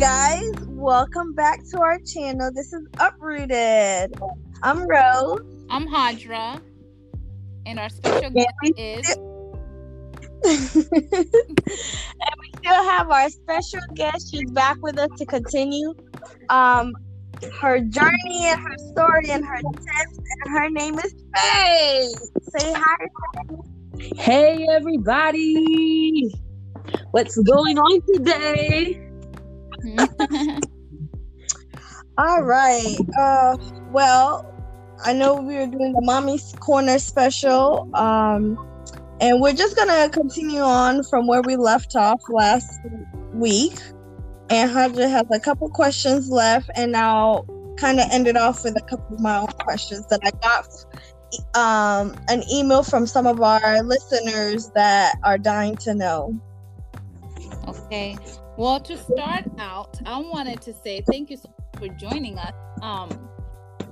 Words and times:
guys, 0.00 0.50
welcome 0.66 1.34
back 1.34 1.60
to 1.70 1.78
our 1.78 1.98
channel. 1.98 2.50
This 2.54 2.72
is 2.72 2.86
Uprooted. 2.98 4.18
I'm 4.62 4.88
Rose. 4.88 5.40
I'm 5.68 5.86
Hadra. 5.86 6.58
And 7.66 7.78
our 7.78 7.90
special 7.90 8.30
guest 8.30 8.48
is. 8.78 9.06
and 10.46 11.26
we 12.40 12.50
still 12.56 12.82
have 12.82 13.10
our 13.10 13.28
special 13.28 13.80
guest. 13.94 14.30
She's 14.30 14.50
back 14.52 14.78
with 14.80 14.98
us 14.98 15.10
to 15.18 15.26
continue 15.26 15.92
um, 16.48 16.94
her 17.60 17.80
journey 17.80 18.46
and 18.46 18.58
her 18.58 18.78
story 18.92 19.28
and 19.28 19.44
her 19.44 19.60
tips. 19.60 20.18
And 20.46 20.58
her 20.58 20.70
name 20.70 20.98
is 20.98 21.14
Faye. 21.36 22.08
Say 22.56 22.72
hi. 22.74 23.06
Hey, 24.16 24.66
everybody. 24.70 26.32
What's 27.10 27.36
going 27.36 27.78
on 27.78 28.00
today? 28.14 29.09
All 32.18 32.42
right. 32.42 32.96
Uh, 33.18 33.56
well, 33.92 34.46
I 35.04 35.12
know 35.12 35.40
we 35.40 35.54
were 35.56 35.66
doing 35.66 35.92
the 35.92 36.02
mommy's 36.02 36.54
corner 36.60 36.98
special, 36.98 37.88
um, 37.94 38.58
and 39.20 39.40
we're 39.40 39.54
just 39.54 39.76
gonna 39.76 40.08
continue 40.10 40.60
on 40.60 41.02
from 41.04 41.26
where 41.26 41.42
we 41.42 41.56
left 41.56 41.96
off 41.96 42.20
last 42.28 42.80
week. 43.32 43.78
And 44.50 44.70
Hadra 44.70 45.08
has 45.08 45.26
a 45.32 45.40
couple 45.40 45.68
questions 45.70 46.28
left, 46.28 46.70
and 46.74 46.96
I'll 46.96 47.46
kind 47.78 48.00
of 48.00 48.06
end 48.10 48.26
it 48.26 48.36
off 48.36 48.64
with 48.64 48.76
a 48.76 48.82
couple 48.82 49.16
of 49.16 49.20
my 49.20 49.38
own 49.38 49.46
questions 49.46 50.06
that 50.08 50.20
I 50.22 50.30
got 50.42 50.66
um, 51.54 52.16
an 52.28 52.42
email 52.52 52.82
from 52.82 53.06
some 53.06 53.26
of 53.26 53.40
our 53.40 53.82
listeners 53.82 54.70
that 54.74 55.18
are 55.22 55.38
dying 55.38 55.76
to 55.76 55.94
know. 55.94 56.38
Okay. 57.66 58.18
Well, 58.60 58.78
to 58.80 58.98
start 58.98 59.44
out, 59.58 59.98
I 60.04 60.18
wanted 60.18 60.60
to 60.60 60.74
say 60.74 61.00
thank 61.10 61.30
you 61.30 61.38
so 61.38 61.48
much 61.48 61.80
for 61.80 61.94
joining 61.94 62.36
us. 62.36 62.52
Um, 62.82 63.08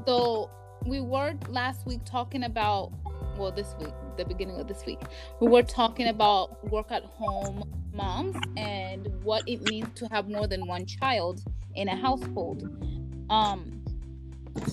so 0.05 0.51
we 0.85 1.01
were 1.01 1.33
last 1.49 1.87
week 1.87 2.01
talking 2.05 2.45
about, 2.45 2.93
well, 3.39 3.51
this 3.51 3.75
week, 3.81 3.95
the 4.19 4.27
beginning 4.27 4.61
of 4.61 4.69
this 4.69 4.85
week, 4.85 5.01
we 5.41 5.49
were 5.49 5.63
talking 5.63 6.09
about 6.09 6.71
work 6.71 6.93
at 6.93 7.03
home 7.03 7.63
moms 7.95 8.37
and 8.59 9.09
what 9.23 9.43
it 9.49 9.63
means 9.71 9.89
to 9.95 10.07
have 10.09 10.29
more 10.29 10.47
than 10.47 10.67
one 10.67 10.85
child 10.85 11.43
in 11.75 11.89
a 11.89 11.97
household. 11.97 12.69
Um, 13.31 13.83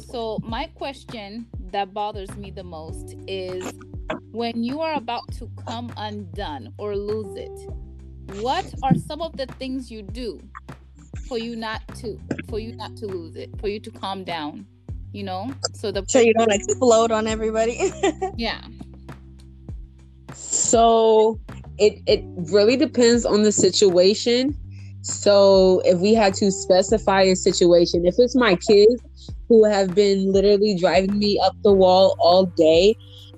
so 0.10 0.40
my 0.44 0.68
question 0.76 1.48
that 1.72 1.94
bothers 1.94 2.36
me 2.36 2.52
the 2.52 2.66
most 2.66 3.16
is 3.30 3.72
when 4.34 4.62
you 4.62 4.82
are 4.82 4.96
about 4.96 5.32
to 5.36 5.50
come 5.66 5.90
undone 5.96 6.74
or 6.78 6.98
lose 6.98 7.38
it 7.38 7.70
what 8.42 8.66
are 8.84 8.96
some 8.96 9.22
of 9.22 9.36
the 9.38 9.46
things 9.60 9.90
you 9.90 10.02
do 10.02 10.42
for 11.28 11.38
you 11.38 11.56
not 11.56 11.82
to 11.96 12.20
for 12.50 12.60
you 12.60 12.76
not 12.76 12.96
to 12.98 13.08
lose 13.08 13.36
it 13.36 13.50
for 13.60 13.68
you 13.68 13.80
to 13.80 13.92
calm 13.92 14.24
down 14.24 14.66
you 15.16 15.24
know? 15.24 15.50
So 15.74 15.92
the 15.92 16.04
so 16.08 16.20
you 16.20 16.34
don't 16.34 16.52
explode 16.52 17.12
on 17.12 17.26
everybody? 17.26 17.92
Yeah. 18.38 18.62
So 20.34 21.40
it 21.78 22.02
it 22.06 22.22
really 22.52 22.76
depends 22.76 23.26
on 23.26 23.44
the 23.44 23.52
situation. 23.52 24.54
So 25.02 25.82
if 25.86 26.00
we 26.00 26.14
had 26.14 26.34
to 26.36 26.52
specify 26.52 27.22
a 27.22 27.36
situation 27.36 28.06
if 28.06 28.16
it's 28.18 28.36
my 28.36 28.56
kids 28.56 29.02
who 29.48 29.64
have 29.64 29.96
been 29.96 30.34
literally 30.34 30.76
driving 30.76 31.18
me 31.18 31.40
up 31.40 31.56
the 31.64 31.72
wall 31.72 32.18
all 32.20 32.48
day 32.58 32.96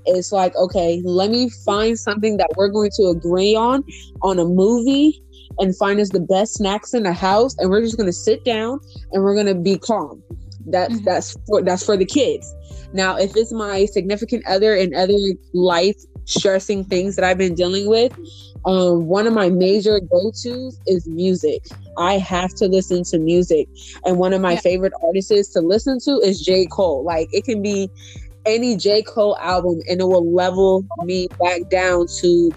it's 0.08 0.31
like 0.31 0.55
okay 0.55 1.02
let 1.05 1.30
me 1.30 1.50
find 1.66 1.97
something 2.00 2.38
that 2.38 2.47
we're 2.55 2.69
going 2.69 2.91
to 2.95 3.08
agree 3.08 3.55
on 3.55 3.83
on 4.22 4.39
a 4.39 4.45
movie 4.45 5.22
and 5.59 5.75
find 5.75 6.00
us 6.00 6.09
the 6.09 6.19
best 6.19 6.55
snacks 6.55 6.94
in 6.94 7.03
the 7.03 7.13
house 7.13 7.55
and 7.58 7.69
we're 7.69 7.81
just 7.81 7.97
going 7.97 8.08
to 8.08 8.13
sit 8.13 8.44
down 8.45 8.80
and 9.11 9.23
we're 9.23 9.33
going 9.33 9.47
to 9.47 9.55
be 9.55 9.78
calm. 9.78 10.22
That's 10.67 10.95
mm-hmm. 10.95 11.05
that's 11.05 11.38
for 11.47 11.62
that's 11.62 11.85
for 11.85 11.97
the 11.97 12.06
kids. 12.06 12.53
Now 12.94 13.18
if 13.18 13.35
it's 13.35 13.51
my 13.51 13.85
significant 13.85 14.45
other 14.47 14.75
and 14.75 14.94
other 14.95 15.18
life 15.53 15.95
stressing 16.25 16.84
things 16.84 17.16
that 17.16 17.24
i've 17.24 17.38
been 17.38 17.56
dealing 17.56 17.88
with 17.88 18.12
um, 18.66 19.06
one 19.06 19.28
of 19.28 19.34
my 19.34 19.50
major 19.50 20.01
go-to's 20.01 20.78
is 20.88 21.07
music. 21.07 21.66
I 21.97 22.18
have 22.18 22.53
to 22.56 22.68
listen 22.68 23.03
to 23.06 23.18
music. 23.18 23.69
And 24.03 24.19
one 24.19 24.34
of 24.34 24.41
my 24.41 24.53
yeah. 24.53 24.59
favorite 24.59 24.91
artists 25.06 25.53
to 25.53 25.62
listen 25.62 26.00
to 26.01 26.19
is 26.19 26.41
j. 26.41 26.66
Cole. 26.66 27.03
Like 27.03 27.29
it 27.31 27.45
can 27.45 27.62
be 27.62 27.89
any 28.47 28.75
J. 28.75 29.03
Cole 29.03 29.38
album 29.40 29.81
and 29.90 30.02
it 30.02 30.06
will 30.06 30.34
level 30.34 30.85
me 31.03 31.28
back 31.40 31.69
down 31.69 32.08
to 32.22 32.52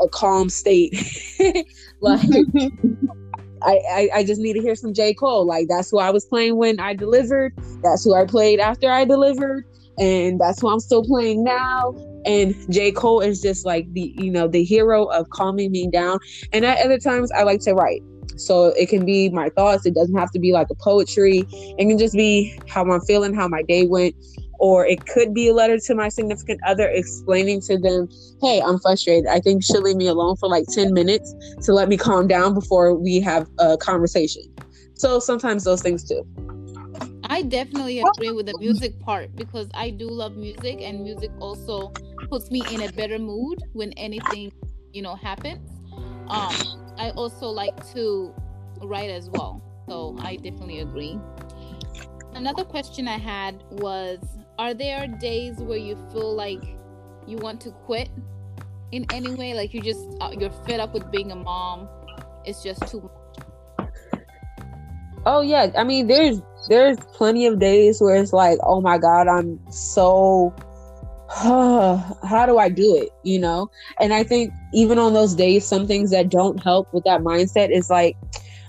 a 0.00 0.08
calm 0.08 0.48
state. 0.48 0.94
like 2.00 2.20
I, 3.62 3.80
I, 3.90 4.08
I 4.16 4.24
just 4.24 4.40
need 4.40 4.54
to 4.54 4.60
hear 4.60 4.74
some 4.74 4.94
J. 4.94 5.14
Cole. 5.14 5.46
Like 5.46 5.66
that's 5.68 5.90
who 5.90 5.98
I 5.98 6.10
was 6.10 6.24
playing 6.24 6.56
when 6.56 6.78
I 6.80 6.94
delivered. 6.94 7.52
That's 7.82 8.04
who 8.04 8.14
I 8.14 8.24
played 8.24 8.60
after 8.60 8.90
I 8.90 9.04
delivered. 9.04 9.64
And 9.98 10.40
that's 10.40 10.60
who 10.60 10.68
I'm 10.68 10.80
still 10.80 11.04
playing 11.04 11.44
now. 11.44 11.94
And 12.26 12.54
J. 12.70 12.92
Cole 12.92 13.20
is 13.20 13.40
just 13.40 13.64
like 13.64 13.90
the, 13.92 14.14
you 14.16 14.30
know, 14.30 14.48
the 14.48 14.64
hero 14.64 15.04
of 15.06 15.28
calming 15.30 15.70
me 15.70 15.88
down. 15.88 16.18
And 16.52 16.64
at 16.64 16.84
other 16.84 16.98
times 16.98 17.30
I 17.32 17.42
like 17.42 17.60
to 17.60 17.74
write. 17.74 18.02
So 18.36 18.66
it 18.76 18.88
can 18.88 19.04
be 19.04 19.28
my 19.28 19.50
thoughts. 19.50 19.86
It 19.86 19.94
doesn't 19.94 20.16
have 20.16 20.30
to 20.32 20.40
be 20.40 20.52
like 20.52 20.66
a 20.70 20.74
poetry. 20.74 21.46
It 21.50 21.88
can 21.88 21.98
just 21.98 22.14
be 22.14 22.58
how 22.68 22.84
I'm 22.84 23.00
feeling, 23.02 23.34
how 23.34 23.46
my 23.46 23.62
day 23.62 23.86
went 23.86 24.16
or 24.64 24.86
it 24.86 25.04
could 25.04 25.34
be 25.34 25.48
a 25.48 25.52
letter 25.52 25.78
to 25.78 25.94
my 25.94 26.08
significant 26.08 26.58
other 26.66 26.88
explaining 26.88 27.60
to 27.60 27.76
them, 27.76 28.08
hey, 28.40 28.62
I'm 28.62 28.78
frustrated. 28.78 29.26
I 29.26 29.38
think 29.38 29.62
should 29.62 29.82
leave 29.82 29.96
me 29.96 30.06
alone 30.06 30.36
for 30.36 30.48
like 30.48 30.64
10 30.72 30.94
minutes 30.94 31.34
to 31.64 31.74
let 31.74 31.86
me 31.86 31.98
calm 31.98 32.26
down 32.26 32.54
before 32.54 32.94
we 32.94 33.20
have 33.20 33.46
a 33.58 33.76
conversation. 33.76 34.42
So 34.94 35.18
sometimes 35.18 35.64
those 35.64 35.82
things 35.82 36.08
too. 36.08 36.26
I 37.24 37.42
definitely 37.42 38.00
agree 38.00 38.32
with 38.32 38.46
the 38.46 38.56
music 38.58 38.98
part 39.00 39.36
because 39.36 39.68
I 39.74 39.90
do 39.90 40.08
love 40.08 40.34
music 40.38 40.80
and 40.80 41.04
music 41.04 41.30
also 41.40 41.92
puts 42.30 42.50
me 42.50 42.64
in 42.72 42.88
a 42.88 42.92
better 42.92 43.18
mood 43.18 43.62
when 43.74 43.92
anything, 43.98 44.50
you 44.94 45.02
know, 45.02 45.14
happens. 45.14 45.68
Um, 46.28 46.56
I 46.96 47.10
also 47.10 47.48
like 47.48 47.76
to 47.92 48.34
write 48.80 49.10
as 49.10 49.28
well. 49.28 49.60
So 49.90 50.16
I 50.20 50.36
definitely 50.36 50.80
agree. 50.80 51.18
Another 52.32 52.64
question 52.64 53.06
I 53.06 53.18
had 53.18 53.62
was 53.70 54.18
are 54.58 54.74
there 54.74 55.06
days 55.06 55.56
where 55.58 55.78
you 55.78 55.96
feel 56.12 56.34
like 56.34 56.62
you 57.26 57.38
want 57.38 57.60
to 57.62 57.70
quit 57.70 58.08
in 58.92 59.06
any 59.12 59.34
way? 59.34 59.54
Like 59.54 59.74
you 59.74 59.80
just 59.80 60.06
uh, 60.20 60.30
you're 60.38 60.50
fed 60.66 60.80
up 60.80 60.94
with 60.94 61.10
being 61.10 61.32
a 61.32 61.36
mom. 61.36 61.88
It's 62.44 62.62
just 62.62 62.86
too 62.86 63.00
much. 63.00 63.88
Oh 65.26 65.40
yeah. 65.40 65.72
I 65.76 65.84
mean 65.84 66.06
there's 66.06 66.40
there's 66.68 66.98
plenty 67.12 67.46
of 67.46 67.58
days 67.58 68.00
where 68.00 68.16
it's 68.16 68.32
like 68.32 68.58
oh 68.62 68.80
my 68.80 68.96
god 68.96 69.28
i'm 69.28 69.60
so 69.70 70.54
how 71.28 72.44
do 72.46 72.58
i 72.58 72.68
do 72.68 72.96
it? 72.96 73.10
You 73.22 73.38
know? 73.38 73.70
And 74.00 74.14
i 74.14 74.22
think 74.22 74.52
even 74.72 74.98
on 74.98 75.14
those 75.14 75.34
days 75.34 75.66
some 75.66 75.86
things 75.86 76.10
that 76.10 76.28
don't 76.30 76.62
help 76.62 76.92
with 76.92 77.04
that 77.04 77.20
mindset 77.20 77.70
is 77.70 77.90
like 77.90 78.16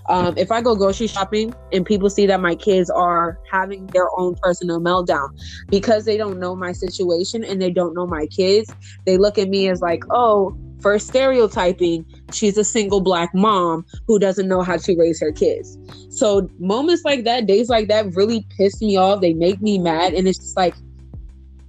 um, 0.10 0.38
if 0.38 0.52
I 0.52 0.62
go 0.62 0.76
grocery 0.76 1.08
shopping 1.08 1.54
and 1.72 1.86
people 1.86 2.10
see 2.10 2.26
that 2.28 2.42
my 2.42 2.56
kids 2.56 2.90
are 2.90 3.40
having 3.52 3.88
their 3.88 4.08
own 4.18 4.36
personal 4.36 4.80
meltdown 4.80 5.30
because 5.70 6.06
they 6.06 6.18
don't 6.18 6.40
know 6.40 6.56
my 6.56 6.72
situation 6.72 7.44
and 7.44 7.62
they 7.62 7.72
don't 7.72 7.96
know 7.96 8.06
my 8.06 8.28
kids, 8.28 8.72
they 9.06 9.18
look 9.18 9.38
at 9.38 9.50
me 9.50 9.68
as 9.68 9.82
like, 9.82 10.04
oh, 10.12 10.56
for 10.82 11.00
stereotyping, 11.00 12.06
she's 12.32 12.58
a 12.58 12.64
single 12.64 13.02
black 13.02 13.34
mom 13.34 13.84
who 14.08 14.20
doesn't 14.20 14.48
know 14.48 14.62
how 14.62 14.78
to 14.78 14.96
raise 14.96 15.20
her 15.20 15.32
kids. 15.32 15.78
So 16.10 16.48
moments 16.60 17.04
like 17.04 17.24
that, 17.24 17.48
days 17.48 17.70
like 17.70 17.88
that 17.88 18.14
really 18.14 18.46
piss 18.58 18.80
me 18.82 18.98
off. 18.98 19.22
They 19.22 19.34
make 19.34 19.62
me 19.62 19.80
mad. 19.80 20.14
And 20.14 20.28
it's 20.28 20.38
just 20.38 20.56
like, 20.56 20.76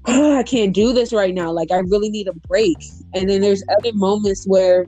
oh, 0.06 0.36
I 0.38 0.42
can't 0.42 0.74
do 0.74 0.92
this 0.92 1.14
right 1.14 1.34
now. 1.34 1.50
Like, 1.50 1.70
I 1.70 1.78
really 1.78 2.10
need 2.10 2.28
a 2.28 2.34
break. 2.34 2.76
And 3.14 3.30
then 3.30 3.40
there's 3.40 3.62
other 3.78 3.92
moments 3.94 4.46
where 4.46 4.86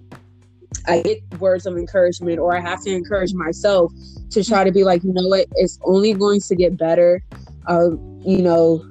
I 0.86 1.02
get 1.02 1.18
words 1.38 1.66
of 1.66 1.76
encouragement 1.76 2.38
or 2.38 2.56
I 2.56 2.60
have 2.60 2.82
to 2.84 2.90
encourage 2.90 3.34
myself 3.34 3.92
to 4.30 4.44
try 4.44 4.64
to 4.64 4.72
be 4.72 4.84
like, 4.84 5.02
you 5.04 5.12
know 5.12 5.26
what, 5.28 5.46
it's 5.56 5.78
only 5.84 6.12
going 6.14 6.40
to 6.40 6.54
get 6.54 6.76
better. 6.76 7.22
Uh, 7.66 7.90
you 8.20 8.42
know, 8.42 8.84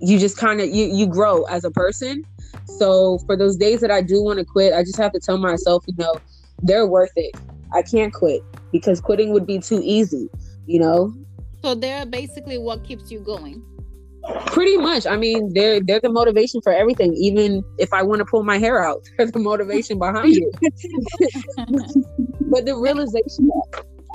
you 0.00 0.18
just 0.18 0.36
kind 0.36 0.60
of 0.60 0.68
you 0.68 0.86
you 0.86 1.06
grow 1.06 1.44
as 1.44 1.64
a 1.64 1.70
person. 1.70 2.24
So 2.78 3.18
for 3.26 3.36
those 3.36 3.56
days 3.56 3.80
that 3.80 3.90
I 3.90 4.02
do 4.02 4.22
want 4.22 4.38
to 4.38 4.44
quit, 4.44 4.72
I 4.72 4.82
just 4.82 4.96
have 4.98 5.12
to 5.12 5.20
tell 5.20 5.38
myself, 5.38 5.84
you 5.86 5.94
know, 5.98 6.16
they're 6.62 6.86
worth 6.86 7.12
it. 7.16 7.34
I 7.72 7.82
can't 7.82 8.12
quit 8.12 8.42
because 8.72 9.00
quitting 9.00 9.32
would 9.32 9.46
be 9.46 9.58
too 9.58 9.80
easy, 9.84 10.28
you 10.66 10.80
know. 10.80 11.14
So 11.62 11.74
they're 11.74 12.06
basically 12.06 12.58
what 12.58 12.84
keeps 12.84 13.10
you 13.10 13.20
going. 13.20 13.62
Pretty 14.46 14.76
much. 14.76 15.06
I 15.06 15.16
mean, 15.16 15.52
they're 15.54 15.80
they're 15.80 16.00
the 16.00 16.10
motivation 16.10 16.60
for 16.62 16.72
everything. 16.72 17.14
Even 17.14 17.62
if 17.78 17.92
I 17.92 18.02
want 18.02 18.20
to 18.20 18.24
pull 18.24 18.42
my 18.42 18.58
hair 18.58 18.84
out, 18.84 19.02
they're 19.18 19.30
the 19.30 19.38
motivation 19.38 19.98
behind 19.98 20.36
it. 20.36 20.54
but 22.50 22.66
the 22.66 22.76
realization, 22.76 23.50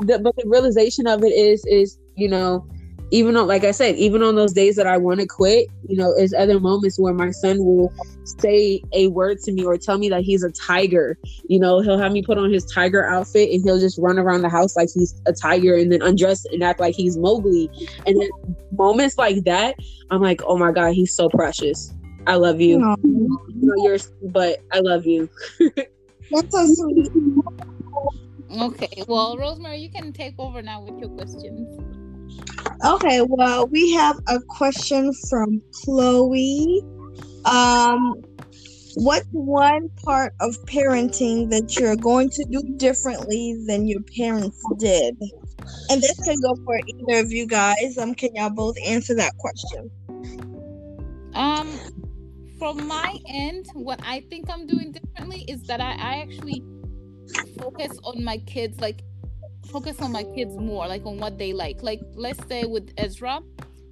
the, 0.01 0.19
but 0.19 0.35
the 0.35 0.43
realization 0.47 1.07
of 1.07 1.23
it 1.23 1.33
is 1.33 1.65
is 1.65 1.97
you 2.15 2.29
know, 2.29 2.65
even 3.11 3.33
though, 3.33 3.45
like 3.45 3.63
I 3.63 3.71
said, 3.71 3.95
even 3.95 4.23
on 4.23 4.35
those 4.35 4.53
days 4.53 4.75
that 4.75 4.87
I 4.87 4.97
want 4.97 5.19
to 5.19 5.27
quit, 5.27 5.67
you 5.87 5.95
know, 5.95 6.13
there's 6.15 6.33
other 6.33 6.59
moments 6.59 6.99
where 6.99 7.13
my 7.13 7.31
son 7.31 7.63
will 7.63 7.93
say 8.23 8.81
a 8.93 9.07
word 9.07 9.39
to 9.41 9.51
me 9.51 9.63
or 9.63 9.77
tell 9.77 9.97
me 9.97 10.09
that 10.09 10.23
he's 10.23 10.43
a 10.43 10.51
tiger. 10.51 11.17
You 11.47 11.59
know, 11.59 11.81
he'll 11.81 11.97
have 11.97 12.11
me 12.11 12.23
put 12.23 12.37
on 12.37 12.51
his 12.51 12.65
tiger 12.65 13.07
outfit 13.07 13.51
and 13.51 13.63
he'll 13.63 13.79
just 13.79 13.97
run 13.97 14.17
around 14.17 14.41
the 14.41 14.49
house 14.49 14.75
like 14.75 14.89
he's 14.93 15.21
a 15.27 15.33
tiger 15.33 15.75
and 15.75 15.91
then 15.91 16.01
undress 16.01 16.45
and 16.45 16.63
act 16.63 16.79
like 16.79 16.95
he's 16.95 17.17
Mowgli. 17.17 17.69
And 18.07 18.19
then 18.19 18.29
moments 18.71 19.17
like 19.17 19.43
that, 19.43 19.75
I'm 20.09 20.21
like, 20.21 20.41
oh 20.45 20.57
my 20.57 20.71
God, 20.71 20.93
he's 20.93 21.13
so 21.13 21.29
precious. 21.29 21.93
I 22.27 22.35
love 22.35 22.59
you. 22.59 22.79
No. 22.79 22.95
You 23.03 23.39
know, 23.61 23.85
you're, 23.85 23.99
but 24.23 24.59
I 24.73 24.79
love 24.79 25.05
you. 25.05 25.29
That's 26.31 26.51
so 26.51 26.65
sweet. 26.65 27.11
Okay, 28.57 29.03
well, 29.07 29.37
Rosemary, 29.37 29.79
you 29.79 29.89
can 29.89 30.13
take 30.13 30.35
over 30.39 30.61
now 30.61 30.81
with 30.81 30.99
your 30.99 31.09
questions. 31.09 31.94
Okay, 32.85 33.21
well, 33.27 33.67
we 33.67 33.93
have 33.93 34.19
a 34.27 34.39
question 34.39 35.11
from 35.29 35.61
Chloe. 35.71 36.83
Um, 37.45 38.15
what's 38.95 39.27
one 39.31 39.89
part 40.03 40.33
of 40.39 40.55
parenting 40.65 41.49
that 41.49 41.79
you're 41.79 41.95
going 41.95 42.29
to 42.29 42.45
do 42.45 42.61
differently 42.77 43.63
than 43.65 43.87
your 43.87 44.01
parents 44.15 44.61
did? 44.77 45.15
And 45.89 46.01
this 46.01 46.19
can 46.23 46.39
go 46.41 46.55
for 46.63 46.79
either 46.85 47.19
of 47.19 47.31
you 47.31 47.47
guys. 47.47 47.97
Um, 47.97 48.13
can 48.13 48.35
y'all 48.35 48.49
both 48.49 48.75
answer 48.85 49.15
that 49.15 49.35
question? 49.37 49.89
Um, 51.33 51.79
from 52.57 52.87
my 52.87 53.17
end, 53.27 53.67
what 53.73 53.99
I 54.03 54.21
think 54.29 54.49
I'm 54.49 54.67
doing 54.67 54.91
differently 54.91 55.45
is 55.47 55.63
that 55.63 55.81
I, 55.81 55.91
I 55.93 56.21
actually 56.21 56.63
focus 57.59 57.97
on 58.03 58.23
my 58.23 58.37
kids 58.39 58.79
like 58.79 59.01
focus 59.71 59.99
on 60.01 60.11
my 60.11 60.23
kids 60.23 60.55
more 60.57 60.87
like 60.87 61.05
on 61.05 61.17
what 61.17 61.37
they 61.37 61.53
like 61.53 61.81
like 61.81 62.01
let's 62.15 62.45
say 62.47 62.63
with 62.63 62.91
ezra 62.97 63.41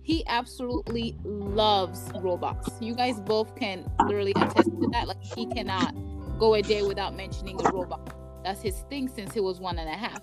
he 0.02 0.24
absolutely 0.28 1.16
loves 1.24 2.12
robots 2.16 2.70
you 2.82 2.94
guys 2.94 3.20
both 3.22 3.56
can 3.56 3.90
literally 4.06 4.34
attest 4.36 4.70
to 4.70 4.90
that 4.92 5.08
like 5.08 5.22
he 5.22 5.46
cannot 5.48 5.94
go 6.40 6.56
a 6.56 6.62
day 6.62 6.82
without 6.82 7.16
mentioning 7.16 7.60
a 7.66 7.72
robot 7.72 8.16
that's 8.44 8.62
his 8.62 8.82
thing 8.90 9.08
since 9.08 9.34
he 9.34 9.40
was 9.40 9.60
one 9.60 9.80
and 9.80 9.90
a 9.90 9.94
half 9.94 10.22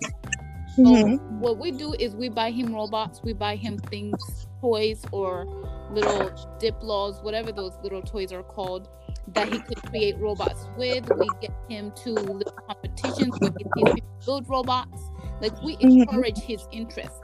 so 0.76 0.82
mm-hmm. 0.82 1.41
what 1.41 1.58
we 1.58 1.70
do 1.70 1.94
is 1.94 2.14
we 2.14 2.29
buy 2.29 2.50
him 2.50 2.75
robots 2.75 3.23
we 3.23 3.32
buy 3.32 3.56
him 3.56 3.79
things 3.79 4.47
toys 4.61 5.05
or 5.12 5.47
little 5.93 6.31
Duplos 6.61 7.23
whatever 7.23 7.50
those 7.50 7.73
little 7.82 8.02
toys 8.02 8.32
are 8.32 8.43
called 8.43 8.88
that 9.35 9.52
he 9.52 9.58
could 9.61 9.82
create 9.85 10.19
robots 10.19 10.69
with. 10.76 11.08
We 11.19 11.29
get 11.41 11.52
him 11.69 11.93
to 12.05 12.11
little 12.11 12.52
competitions 12.52 13.35
where 13.38 13.52
he 13.56 13.64
sees 13.64 13.93
people 13.94 14.19
build 14.25 14.49
robots. 14.49 15.02
Like 15.40 15.60
we 15.62 15.76
mm-hmm. 15.76 16.02
encourage 16.02 16.37
mm-hmm. 16.37 16.52
his 16.52 16.66
interests, 16.72 17.20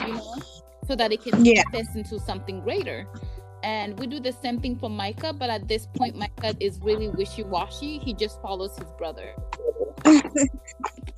you 0.00 0.14
know, 0.14 0.34
so 0.86 0.96
that 0.96 1.12
it 1.12 1.22
can 1.22 1.44
yeah. 1.44 1.62
manifest 1.72 1.96
into 1.96 2.18
something 2.18 2.60
greater. 2.60 3.06
And 3.62 3.98
we 3.98 4.06
do 4.06 4.20
the 4.20 4.32
same 4.32 4.60
thing 4.60 4.76
for 4.76 4.90
Micah, 4.90 5.32
but 5.32 5.48
at 5.48 5.68
this 5.68 5.86
point, 5.96 6.16
Micah 6.16 6.54
is 6.60 6.78
really 6.82 7.08
wishy-washy. 7.08 7.98
He 7.98 8.12
just 8.12 8.40
follows 8.42 8.76
his 8.76 8.90
brother. 8.98 9.34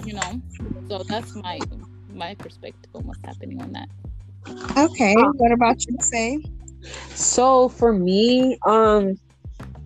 you 0.05 0.13
know, 0.13 0.41
so 0.89 1.03
that's 1.09 1.35
my 1.35 1.59
my 2.13 2.35
perspective 2.37 2.91
on 2.95 3.05
what's 3.07 3.21
happening 3.25 3.61
on 3.61 3.73
that. 3.73 3.89
Okay, 4.79 5.15
what 5.15 5.51
about 5.51 5.85
you, 5.87 5.97
Faye? 6.01 6.39
So 7.15 7.69
for 7.69 7.93
me, 7.93 8.59
um, 8.65 9.19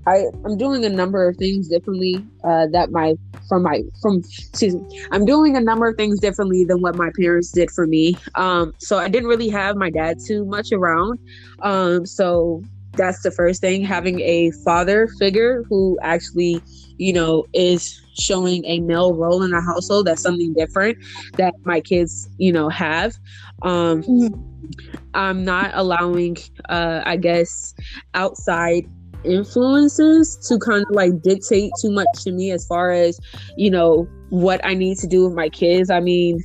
I 0.07 0.27
I'm 0.45 0.57
doing 0.57 0.85
a 0.85 0.89
number 0.89 1.29
of 1.29 1.37
things 1.37 1.69
differently 1.69 2.25
uh, 2.45 2.67
that 2.73 2.91
my 2.91 3.15
from 3.49 3.63
my 3.63 3.83
from 4.01 4.19
excuse 4.19 4.75
me 4.75 5.07
I'm 5.11 5.25
doing 5.25 5.57
a 5.57 5.61
number 5.61 5.89
of 5.89 5.97
things 5.97 6.21
differently 6.21 6.65
than 6.65 6.81
what 6.81 6.97
my 6.97 7.11
parents 7.19 7.51
did 7.51 7.71
for 7.71 7.87
me. 7.87 8.17
Um, 8.35 8.75
so 8.79 8.99
I 8.99 9.09
didn't 9.09 9.29
really 9.29 9.49
have 9.51 9.77
my 9.77 9.91
dad 9.91 10.19
too 10.25 10.45
much 10.45 10.73
around. 10.73 11.19
Um, 11.63 12.07
so 12.07 12.63
that's 12.93 13.23
the 13.23 13.31
first 13.31 13.61
thing 13.61 13.83
having 13.83 14.21
a 14.21 14.51
father 14.65 15.07
figure 15.19 15.63
who 15.69 15.99
actually 16.03 16.61
you 16.97 17.13
know 17.13 17.45
is 17.53 18.01
showing 18.19 18.65
a 18.65 18.81
male 18.81 19.15
role 19.15 19.43
in 19.43 19.53
the 19.53 19.61
household 19.61 20.07
that's 20.07 20.23
something 20.23 20.53
different 20.55 20.99
that 21.35 21.55
my 21.65 21.81
kids 21.81 22.29
you 22.39 22.53
know 22.53 22.69
have 22.69 23.15
um 23.63 24.03
mm-hmm. 24.03 24.41
i'm 25.15 25.45
not 25.45 25.71
allowing 25.75 26.37
uh 26.69 27.01
i 27.07 27.17
guess 27.17 27.75
outside 28.15 28.85
influences 29.25 30.37
to 30.49 30.59
kind 30.59 30.85
of 30.89 30.95
like 30.95 31.21
dictate 31.23 31.73
too 31.81 31.91
much 31.91 32.07
to 32.25 32.33
me 32.33 32.51
as 32.51 32.67
far 32.67 32.91
as 32.91 33.19
you 33.57 33.71
know 33.71 34.09
what 34.31 34.65
I 34.65 34.75
need 34.75 34.99
to 34.99 35.07
do 35.07 35.25
with 35.25 35.35
my 35.35 35.49
kids. 35.49 35.91
I 35.91 36.01
mean, 36.01 36.43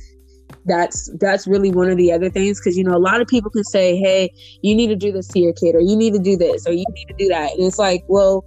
that's 0.66 1.10
that's 1.20 1.46
really 1.46 1.70
one 1.70 1.88
of 1.88 1.96
the 1.96 2.12
other 2.12 2.28
things 2.28 2.60
because 2.60 2.76
you 2.76 2.84
know 2.84 2.96
a 2.96 2.98
lot 2.98 3.20
of 3.20 3.28
people 3.28 3.50
can 3.50 3.64
say, 3.64 3.96
"Hey, 3.96 4.30
you 4.62 4.74
need 4.74 4.88
to 4.88 4.96
do 4.96 5.12
this 5.12 5.28
to 5.28 5.38
your 5.38 5.52
kid," 5.52 5.74
or 5.74 5.80
"You 5.80 5.96
need 5.96 6.12
to 6.12 6.18
do 6.18 6.36
this," 6.36 6.66
or 6.66 6.72
"You 6.72 6.84
need 6.90 7.06
to 7.08 7.14
do 7.18 7.28
that," 7.28 7.52
and 7.52 7.62
it's 7.62 7.78
like, 7.78 8.04
well, 8.08 8.44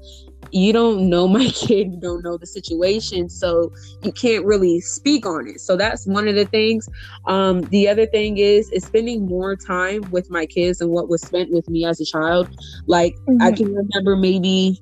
you 0.51 0.73
don't 0.73 1.09
know 1.09 1.27
my 1.27 1.45
kid, 1.55 1.91
you 1.93 1.99
don't 1.99 2.23
know 2.23 2.37
the 2.37 2.45
situation, 2.45 3.29
so 3.29 3.71
you 4.03 4.11
can't 4.11 4.45
really 4.45 4.79
speak 4.81 5.25
on 5.25 5.47
it. 5.47 5.61
So 5.61 5.75
that's 5.75 6.05
one 6.05 6.27
of 6.27 6.35
the 6.35 6.45
things. 6.45 6.89
Um, 7.25 7.61
the 7.63 7.87
other 7.87 8.05
thing 8.05 8.37
is 8.37 8.69
is 8.71 8.85
spending 8.85 9.25
more 9.25 9.55
time 9.55 10.09
with 10.11 10.29
my 10.29 10.45
kids 10.45 10.79
than 10.79 10.89
what 10.89 11.09
was 11.09 11.21
spent 11.21 11.51
with 11.51 11.69
me 11.69 11.85
as 11.85 11.99
a 11.99 12.05
child. 12.05 12.49
Like 12.87 13.15
mm-hmm. 13.27 13.41
I 13.41 13.51
can 13.51 13.73
remember 13.73 14.15
maybe 14.15 14.79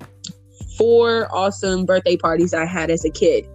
four 0.78 1.28
awesome 1.34 1.86
birthday 1.86 2.18
parties 2.18 2.54
I 2.54 2.66
had 2.66 2.90
as 2.90 3.04
a 3.04 3.10
kid. 3.10 3.48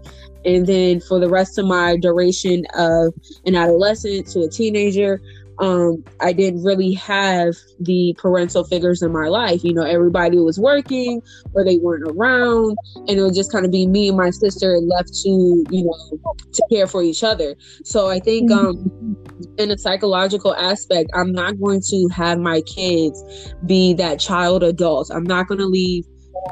And 0.45 0.67
then 0.67 1.01
for 1.01 1.21
the 1.21 1.29
rest 1.29 1.57
of 1.57 1.67
my 1.67 1.97
duration 1.97 2.67
of 2.75 3.15
an 3.47 3.55
adolescent 3.55 4.27
to 4.29 4.41
a 4.41 4.49
teenager, 4.49 5.21
um, 5.59 6.03
I 6.21 6.33
didn't 6.33 6.63
really 6.65 6.93
have 6.95 7.55
the 7.81 8.15
parental 8.19 8.65
figures 8.65 9.03
in 9.03 9.13
my 9.13 9.29
life. 9.29 9.63
You 9.63 9.75
know, 9.75 9.83
everybody 9.83 10.39
was 10.39 10.59
working 10.59 11.23
or 11.55 11.65
they 11.65 11.79
weren't 11.79 12.09
around, 12.09 12.77
and 13.09 13.11
it 13.11 13.23
would 13.23 13.35
just 13.35 13.53
kind 13.53 13.65
of 13.65 13.71
be 13.71 13.87
me 13.87 14.09
and 14.09 14.17
my 14.17 14.31
sister 14.31 14.79
left 14.79 15.15
to, 15.23 15.65
you 15.71 15.85
know, 15.85 16.35
to 16.53 16.63
care 16.71 16.87
for 16.87 17.03
each 17.03 17.23
other. 17.23 17.55
So 17.85 18.09
I 18.09 18.19
think, 18.19 18.51
um, 18.51 19.17
in 19.59 19.71
a 19.71 19.79
psychological 19.79 20.55
aspect, 20.55 21.11
I'm 21.15 21.33
not 21.33 21.59
going 21.61 21.83
to 21.89 22.09
have 22.09 22.39
my 22.39 22.63
kids 22.63 23.23
be 23.67 23.95
that 23.95 24.19
child 24.19 24.63
adult. 24.63 25.11
I'm 25.11 25.25
not 25.25 25.49
going 25.49 25.59
to 25.59 25.67
leave 25.67 26.07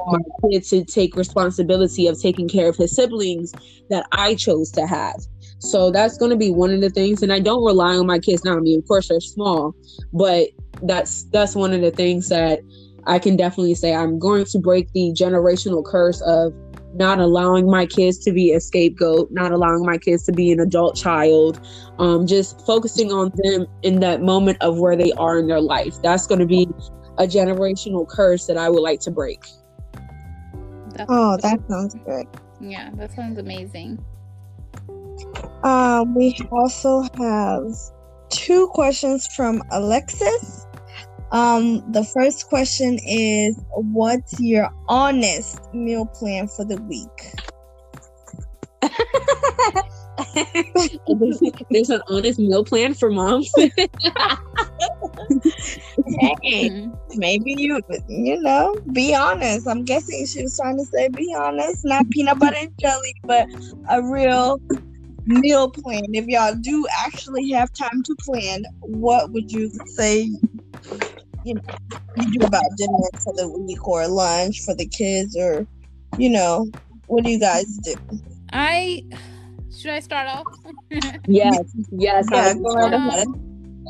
my 0.06 0.18
kid 0.50 0.64
to 0.64 0.84
take 0.84 1.16
responsibility 1.16 2.06
of 2.06 2.20
taking 2.20 2.48
care 2.48 2.68
of 2.68 2.76
his 2.76 2.94
siblings 2.94 3.52
that 3.88 4.06
I 4.12 4.34
chose 4.34 4.70
to 4.72 4.86
have. 4.86 5.16
So 5.60 5.90
that's 5.90 6.16
going 6.16 6.30
to 6.30 6.36
be 6.36 6.50
one 6.50 6.72
of 6.72 6.80
the 6.80 6.90
things. 6.90 7.22
And 7.22 7.32
I 7.32 7.38
don't 7.38 7.64
rely 7.64 7.94
on 7.94 8.06
my 8.06 8.18
kids 8.18 8.44
now. 8.44 8.56
I 8.56 8.60
mean, 8.60 8.78
of 8.78 8.88
course, 8.88 9.08
they're 9.08 9.20
small, 9.20 9.74
but 10.12 10.48
that's 10.82 11.24
that's 11.24 11.54
one 11.54 11.72
of 11.72 11.82
the 11.82 11.90
things 11.90 12.28
that 12.30 12.60
I 13.06 13.18
can 13.18 13.36
definitely 13.36 13.74
say 13.74 13.94
I'm 13.94 14.18
going 14.18 14.46
to 14.46 14.58
break 14.58 14.90
the 14.92 15.12
generational 15.12 15.84
curse 15.84 16.20
of 16.22 16.54
not 16.94 17.20
allowing 17.20 17.70
my 17.70 17.86
kids 17.86 18.18
to 18.24 18.32
be 18.32 18.52
a 18.52 18.60
scapegoat, 18.60 19.30
not 19.30 19.52
allowing 19.52 19.84
my 19.84 19.98
kids 19.98 20.24
to 20.24 20.32
be 20.32 20.50
an 20.50 20.60
adult 20.60 20.96
child, 20.96 21.60
um, 21.98 22.26
just 22.26 22.64
focusing 22.66 23.12
on 23.12 23.30
them 23.36 23.66
in 23.82 24.00
that 24.00 24.22
moment 24.22 24.58
of 24.60 24.78
where 24.78 24.96
they 24.96 25.12
are 25.12 25.38
in 25.38 25.46
their 25.46 25.60
life. 25.60 25.94
That's 26.02 26.26
going 26.26 26.40
to 26.40 26.46
be 26.46 26.66
a 27.18 27.24
generational 27.24 28.08
curse 28.08 28.46
that 28.46 28.56
I 28.56 28.68
would 28.68 28.82
like 28.82 29.00
to 29.00 29.10
break. 29.10 29.44
oh, 31.08 31.36
that 31.36 31.60
sounds 31.68 31.94
good. 32.06 32.26
Yeah, 32.60 32.90
that 32.94 33.12
sounds 33.12 33.38
amazing. 33.38 34.04
Um, 35.62 36.14
we 36.14 36.34
also 36.50 37.02
have 37.18 37.64
two 38.30 38.68
questions 38.68 39.26
from 39.34 39.62
Alexis. 39.70 40.66
Um, 41.32 41.84
the 41.92 42.04
first 42.04 42.48
question 42.48 42.98
is 43.06 43.60
What's 43.72 44.40
your 44.40 44.68
honest 44.88 45.60
meal 45.72 46.06
plan 46.06 46.48
for 46.48 46.64
the 46.64 46.80
week? 46.82 47.34
There's 51.70 51.90
an 51.90 52.02
honest 52.08 52.38
meal 52.38 52.64
plan 52.64 52.94
for 52.94 53.10
moms. 53.10 53.50
hey, 56.42 56.88
maybe 57.14 57.54
you, 57.56 57.80
you 58.08 58.40
know, 58.40 58.74
be 58.92 59.14
honest. 59.14 59.68
I'm 59.68 59.84
guessing 59.84 60.26
she 60.26 60.42
was 60.42 60.58
trying 60.58 60.78
to 60.78 60.84
say 60.84 61.08
be 61.08 61.34
honest, 61.36 61.84
not 61.84 62.08
peanut 62.10 62.38
butter 62.38 62.56
and 62.58 62.72
jelly, 62.80 63.14
but 63.24 63.46
a 63.88 64.02
real 64.02 64.60
meal 65.30 65.70
plan, 65.70 66.04
if 66.12 66.26
y'all 66.26 66.54
do 66.54 66.86
actually 67.04 67.50
have 67.50 67.72
time 67.72 68.02
to 68.04 68.16
plan, 68.16 68.64
what 68.80 69.32
would 69.32 69.50
you 69.50 69.70
say 69.86 70.30
you 71.44 71.54
know 71.54 71.62
you 72.16 72.38
do 72.38 72.44
about 72.44 72.64
dinner 72.76 72.98
for 73.24 73.32
the 73.36 73.48
week 73.48 73.86
or 73.86 74.06
lunch 74.08 74.60
for 74.64 74.74
the 74.74 74.86
kids 74.86 75.36
or 75.36 75.66
you 76.18 76.28
know, 76.28 76.66
what 77.06 77.24
do 77.24 77.30
you 77.30 77.38
guys 77.38 77.64
do? 77.78 77.94
I 78.52 79.04
should 79.76 79.92
I 79.92 80.00
start 80.00 80.28
off? 80.28 80.46
yes, 81.26 81.64
yes. 81.92 82.28
Yeah, 82.32 82.54
go 82.54 82.74
right 82.74 82.92
ahead. 82.92 83.28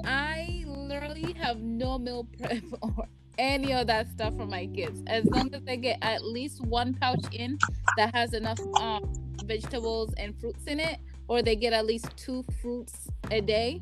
I 0.05 0.65
literally 0.67 1.35
have 1.41 1.59
no 1.59 1.99
meal 1.99 2.27
prep 2.39 2.63
or 2.83 3.09
any 3.39 3.73
of 3.73 3.87
that 3.87 4.09
stuff 4.11 4.37
for 4.37 4.47
my 4.47 4.67
kids. 4.67 5.03
As 5.07 5.25
long 5.25 5.53
as 5.55 5.63
they 5.63 5.77
get 5.77 5.99
at 6.03 6.25
least 6.25 6.61
one 6.61 6.95
pouch 6.95 7.25
in 7.33 7.59
that 7.97 8.15
has 8.15 8.35
enough 8.35 8.61
um, 8.79 9.13
vegetables 9.45 10.13
and 10.19 10.39
fruits 10.41 10.67
in 10.67 10.79
it, 10.79 10.99
or 11.31 11.43
they 11.43 11.55
get 11.55 11.73
at 11.73 11.87
least 11.87 12.09
two 12.17 12.45
fruits 12.61 13.07
a 13.31 13.41
day, 13.41 13.81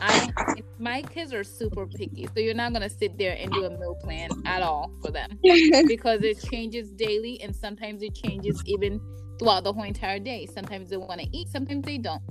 I 0.00 0.32
my 0.78 1.02
kids 1.02 1.34
are 1.34 1.42
super 1.42 1.84
picky, 1.84 2.26
so 2.26 2.38
you're 2.38 2.54
not 2.54 2.72
gonna 2.72 2.88
sit 2.88 3.18
there 3.18 3.36
and 3.38 3.52
do 3.52 3.64
a 3.64 3.70
meal 3.70 3.96
plan 3.96 4.30
at 4.46 4.62
all 4.62 4.90
for 5.02 5.10
them 5.10 5.38
because 5.88 6.22
it 6.22 6.40
changes 6.40 6.92
daily, 6.92 7.42
and 7.42 7.54
sometimes 7.54 8.02
it 8.02 8.14
changes 8.14 8.62
even 8.66 9.00
throughout 9.38 9.64
the 9.64 9.72
whole 9.72 9.82
entire 9.82 10.20
day. 10.20 10.46
Sometimes 10.46 10.90
they 10.90 10.96
want 10.96 11.20
to 11.20 11.26
eat, 11.36 11.48
sometimes 11.48 11.84
they 11.84 11.98
don't. 11.98 12.22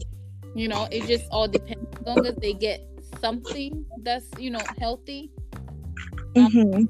You 0.56 0.70
know, 0.70 0.88
it 0.90 1.06
just 1.06 1.26
all 1.32 1.48
depends. 1.48 1.86
As 2.00 2.06
long 2.08 2.26
as 2.26 2.36
they 2.38 2.54
get 2.54 2.82
something 3.20 3.86
that's 4.04 4.26
you 4.40 4.52
know 4.52 4.64
healthy. 4.80 5.32
Um, 6.38 6.52
Mhm. 6.54 6.90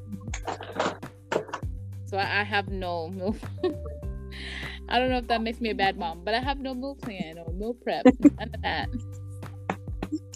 So 2.06 2.18
I, 2.18 2.42
I 2.42 2.44
have 2.44 2.70
no 2.70 3.10
meal. 3.10 3.36
I 4.90 5.00
don't 5.00 5.10
know 5.10 5.18
if 5.18 5.28
that 5.28 5.42
makes 5.42 5.62
me 5.62 5.70
a 5.70 5.76
bad 5.76 5.98
mom, 5.98 6.24
but 6.24 6.34
I 6.34 6.40
have 6.40 6.60
no 6.60 6.74
meal 6.74 6.96
plan 6.96 7.38
or 7.38 7.54
meal 7.54 7.76
prep. 7.76 8.06
None 8.40 8.52
of 8.54 8.62
that. 8.64 8.90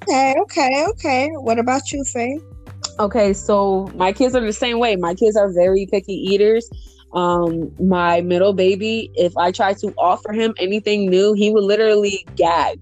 Okay, 0.07 0.36
okay, 0.41 0.86
okay. 0.89 1.29
What 1.33 1.60
about 1.60 1.91
you, 1.91 2.03
Faye? 2.03 2.39
Okay, 3.00 3.33
so 3.33 3.89
my 3.95 4.13
kids 4.13 4.36
are 4.36 4.41
the 4.41 4.53
same 4.53 4.79
way. 4.79 4.95
My 4.95 5.15
kids 5.15 5.36
are 5.36 5.51
very 5.51 5.88
picky 5.89 6.13
eaters. 6.13 6.69
Um, 7.13 7.72
my 7.79 8.22
middle 8.22 8.53
baby, 8.53 9.10
if 9.15 9.36
I 9.38 9.51
try 9.51 9.74
to 9.74 9.93
offer 9.98 10.31
him 10.33 10.53
anything 10.60 11.10
new, 11.10 11.33
he 11.33 11.51
would 11.51 11.63
literally 11.63 12.25
gag. 12.36 12.79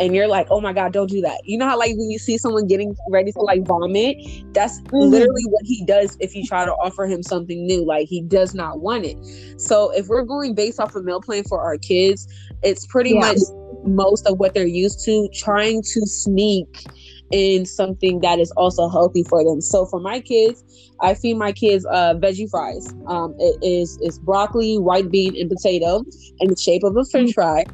And 0.00 0.14
you're 0.14 0.26
like, 0.26 0.46
oh 0.50 0.60
my 0.60 0.72
God, 0.72 0.92
don't 0.92 1.10
do 1.10 1.20
that. 1.20 1.40
You 1.44 1.58
know 1.58 1.66
how, 1.66 1.78
like, 1.78 1.90
when 1.96 2.10
you 2.10 2.18
see 2.18 2.38
someone 2.38 2.66
getting 2.66 2.96
ready 3.10 3.30
to 3.32 3.40
like 3.40 3.64
vomit, 3.66 4.16
that's 4.52 4.80
mm-hmm. 4.80 4.96
literally 4.96 5.44
what 5.46 5.64
he 5.64 5.84
does 5.84 6.16
if 6.20 6.34
you 6.34 6.44
try 6.44 6.64
to 6.64 6.72
offer 6.72 7.06
him 7.06 7.22
something 7.22 7.66
new. 7.66 7.84
Like, 7.84 8.08
he 8.08 8.22
does 8.22 8.54
not 8.54 8.80
want 8.80 9.04
it. 9.04 9.16
So, 9.60 9.90
if 9.90 10.08
we're 10.08 10.24
going 10.24 10.54
based 10.54 10.80
off 10.80 10.94
a 10.96 11.02
meal 11.02 11.20
plan 11.20 11.44
for 11.44 11.60
our 11.60 11.78
kids, 11.78 12.26
it's 12.62 12.86
pretty 12.86 13.10
Yeah. 13.10 13.20
much 13.20 13.38
most 13.84 14.26
of 14.26 14.38
what 14.38 14.54
they're 14.54 14.66
used 14.66 15.04
to, 15.04 15.28
trying 15.34 15.82
to 15.82 16.06
sneak 16.06 16.86
in 17.32 17.66
something 17.66 18.20
that 18.20 18.38
is 18.38 18.52
also 18.52 18.88
healthy 18.88 19.24
for 19.24 19.42
them. 19.44 19.60
So 19.60 19.86
for 19.86 20.00
my 20.00 20.20
kids, 20.20 20.62
I 21.00 21.14
feed 21.14 21.34
my 21.34 21.52
kids 21.52 21.84
uh, 21.86 22.14
veggie 22.14 22.48
fries. 22.50 22.86
Um, 23.08 23.34
it 23.38 23.58
is 23.62 23.98
it's 24.02 24.18
broccoli, 24.18 24.78
white 24.78 25.10
bean, 25.10 25.34
and 25.40 25.50
potato 25.50 26.04
in 26.40 26.50
the 26.50 26.56
shape 26.56 26.84
of 26.84 26.96
a 26.96 27.04
French 27.10 27.32
fry. 27.34 27.64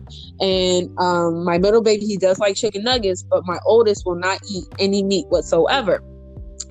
And 0.40 0.88
um, 0.98 1.44
my 1.44 1.58
middle 1.58 1.82
baby, 1.82 2.06
he 2.06 2.16
does 2.16 2.38
like 2.38 2.56
chicken 2.56 2.84
nuggets, 2.84 3.24
but 3.30 3.42
my 3.46 3.58
oldest 3.66 4.04
will 4.06 4.18
not 4.18 4.38
eat 4.50 4.64
any 4.78 5.02
meat 5.02 5.26
whatsoever. 5.28 6.00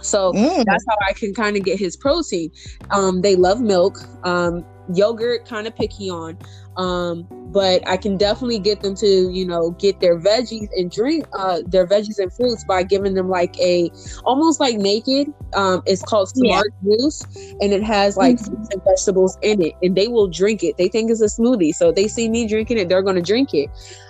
So 0.01 0.32
Mm. 0.34 0.63
that's 0.65 0.86
how 0.88 0.96
I 1.08 1.13
can 1.13 1.34
kind 1.34 1.58
of 1.58 1.63
get 1.63 1.79
his 1.79 1.96
protein. 1.98 2.50
Um, 2.91 3.22
they 3.22 3.36
love 3.36 3.62
milk. 3.62 3.98
Um, 4.24 4.63
yogurt, 4.94 5.46
kind 5.46 5.67
of 5.67 5.75
picky 5.75 6.10
on. 6.10 6.38
Um, 6.77 7.27
but 7.51 7.88
I 7.88 7.98
can 7.98 8.17
definitely 8.17 8.60
get 8.60 8.82
them 8.82 8.94
to, 8.96 9.32
you 9.32 9.46
know, 9.46 9.72
get 9.72 10.00
their 10.00 10.20
veggies 10.20 10.67
and 10.75 10.91
drink 10.91 11.25
uh, 11.38 11.62
their 11.65 11.88
veggies 11.88 12.20
and 12.20 12.32
fruits 12.32 12.63
by 12.65 12.84
giving 12.84 13.15
them 13.15 13.29
like 13.29 13.58
a 13.60 13.89
almost 14.25 14.60
like 14.60 14.77
naked. 14.77 15.34
Um, 15.56 15.82
it's 15.86 16.03
called 16.03 16.29
Yeah. 16.36 16.60
smart 16.60 16.74
juice, 16.84 17.24
and 17.62 17.74
it 17.74 17.84
has 17.84 18.15
like 18.17 18.38
fruits 18.39 18.70
and 18.72 18.82
vegetables 18.84 19.38
in 19.41 19.62
it, 19.62 19.74
and 19.82 19.96
they 19.96 20.08
will 20.08 20.27
drink 20.27 20.63
it. 20.63 20.77
They 20.77 20.88
think 20.88 21.10
it's 21.10 21.22
a 21.22 21.25
smoothie, 21.25 21.74
so 21.74 21.91
they 21.91 22.08
see 22.08 22.29
me 22.29 22.48
drinking 22.48 22.77
it, 22.77 22.89
they're 22.89 23.01
gonna 23.01 23.22
drink 23.22 23.53
it. 23.53 23.70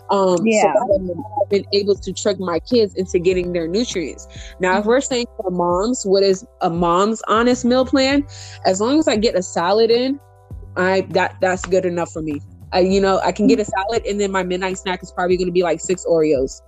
Um, 0.10 0.46
Yeah. 0.46 0.74
so 0.74 1.22
I've 1.42 1.50
been 1.50 1.66
able 1.74 1.96
to 1.96 2.14
trick 2.14 2.40
my 2.40 2.60
kids 2.60 2.96
into 2.96 3.20
getting 3.20 3.54
their 3.54 3.68
nutrients. 3.68 4.28
Now, 4.60 4.80
if 4.80 4.86
we're 4.86 5.02
saying 5.02 5.28
for 5.36 5.52
moms, 5.52 6.06
what 6.06 6.24
is 6.24 6.46
a 6.62 6.70
mom's 6.70 7.22
honest 7.28 7.66
meal 7.66 7.86
plan? 7.86 8.26
As 8.66 8.80
long 8.82 9.00
as 9.00 9.08
I 9.08 9.16
get 9.18 9.36
a 9.36 9.44
salad 9.44 9.92
in, 9.92 10.20
I 10.78 11.02
that 11.12 11.36
that's 11.42 11.66
good 11.66 11.86
enough 11.86 12.12
for 12.12 12.22
me. 12.22 12.40
I, 12.74 12.82
you 12.82 13.00
know, 13.00 13.20
I 13.24 13.32
can 13.32 13.48
get 13.48 13.60
a 13.60 13.66
salad, 13.66 14.06
and 14.06 14.20
then 14.20 14.32
my 14.32 14.44
midnight 14.44 14.78
snack 14.78 15.02
is 15.02 15.12
probably 15.12 15.38
going 15.38 15.48
to 15.48 15.54
be 15.54 15.64
like 15.64 15.80
six 15.80 16.06
Oreos. 16.06 16.62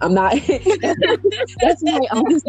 I'm 0.00 0.14
not. 0.14 0.32
that's 1.60 1.82
my 1.82 2.00
honest. 2.10 2.44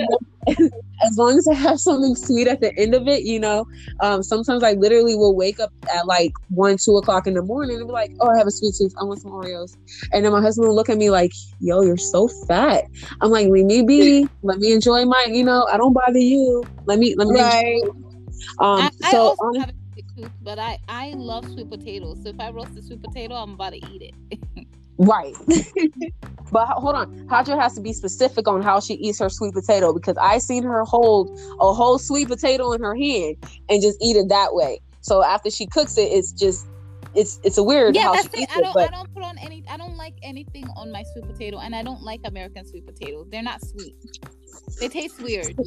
As 1.02 1.18
long 1.18 1.38
as 1.38 1.48
I 1.48 1.54
have 1.54 1.80
something 1.80 2.14
sweet 2.16 2.48
at 2.48 2.60
the 2.60 2.78
end 2.78 2.94
of 2.94 3.08
it, 3.08 3.24
you 3.24 3.40
know. 3.40 3.66
Um, 4.02 4.22
sometimes 4.22 4.64
I 4.64 4.74
literally 4.74 5.16
will 5.16 5.34
wake 5.36 5.60
up 5.60 5.72
at 5.96 6.06
like 6.06 6.34
one, 6.50 6.76
two 6.84 6.98
o'clock 6.98 7.26
in 7.26 7.36
the 7.36 7.42
morning 7.42 7.78
and 7.78 7.88
be 7.88 7.94
like, 7.94 8.12
"Oh, 8.20 8.30
I 8.30 8.38
have 8.38 8.48
a 8.48 8.52
sweet 8.52 8.74
tooth. 8.78 8.94
I 9.00 9.06
want 9.06 9.22
some 9.22 9.32
Oreos." 9.32 9.72
And 10.12 10.26
then 10.26 10.34
my 10.34 10.42
husband 10.42 10.68
will 10.68 10.76
look 10.76 10.90
at 10.90 10.98
me 10.98 11.10
like, 11.10 11.32
"Yo, 11.60 11.82
you're 11.82 11.98
so 11.98 12.28
fat." 12.48 12.84
I'm 13.22 13.32
like, 13.32 13.48
"Leave 13.48 13.66
me 13.66 13.84
be. 13.84 14.28
Let 14.44 14.60
me 14.60 14.74
enjoy 14.74 15.06
my. 15.06 15.26
You 15.30 15.46
know, 15.46 15.66
I 15.72 15.78
don't 15.78 15.94
bother 15.94 16.20
you. 16.20 16.66
Let 16.86 17.00
me. 17.00 17.16
Let 17.18 17.30
me." 17.30 17.40
Right. 17.40 17.82
Um. 18.60 18.82
I, 18.82 18.90
I 19.04 19.12
so 19.12 19.36
also 19.40 19.64
but 20.42 20.60
I 20.60 20.80
I 20.88 21.12
love 21.12 21.46
sweet 21.52 21.70
potatoes. 21.70 22.20
So 22.24 22.30
if 22.30 22.40
I 22.40 22.50
roast 22.52 22.78
a 22.78 22.82
sweet 22.82 23.02
potato, 23.02 23.36
I'm 23.36 23.54
about 23.54 23.74
to 23.74 23.78
eat 23.78 24.02
it. 24.02 24.40
Right. 25.00 25.34
but 26.52 26.68
hold 26.68 26.96
on. 26.96 27.28
Hadra 27.28 27.58
has 27.60 27.74
to 27.76 27.82
be 27.82 27.94
specific 27.94 28.50
on 28.50 28.62
how 28.62 28.82
she 28.82 28.96
eats 28.96 29.18
her 29.20 29.30
sweet 29.30 29.54
potato 29.54 29.94
because 29.94 30.18
I 30.18 30.40
seen 30.40 30.64
her 30.64 30.84
hold 30.84 31.40
a 31.62 31.74
whole 31.74 31.98
sweet 31.98 32.28
potato 32.28 32.74
in 32.74 32.82
her 32.82 32.96
hand 32.96 33.38
and 33.70 33.82
just 33.82 33.98
eat 34.02 34.18
it 34.18 34.28
that 34.28 34.54
way. 34.54 34.82
So 35.00 35.24
after 35.24 35.50
she 35.50 35.68
cooks 35.68 35.98
it, 35.98 36.12
it's 36.12 36.34
just 36.34 36.68
it's 37.16 37.40
it's 37.44 37.58
a 37.58 37.64
weird 37.64 37.96
yeah, 37.96 38.04
how 38.04 38.14
that's 38.14 38.36
she 38.36 38.44
it. 38.44 38.50
I 38.56 38.62
don't 38.62 38.74
But 38.74 38.94
I 38.94 38.98
don't 38.98 39.14
put 39.14 39.24
on 39.24 39.38
any. 39.38 39.64
I 39.70 39.78
don't 39.78 39.96
like 39.96 40.16
anything 40.22 40.68
on 40.76 40.92
my 40.92 41.04
sweet 41.14 41.26
potato, 41.26 41.60
and 41.60 41.74
I 41.74 41.82
don't 41.82 42.02
like 42.02 42.20
American 42.26 42.68
sweet 42.68 42.86
potatoes. 42.86 43.28
They're 43.30 43.42
not 43.42 43.66
sweet. 43.66 43.96
They 44.80 44.90
taste 44.90 45.22
weird. 45.22 45.58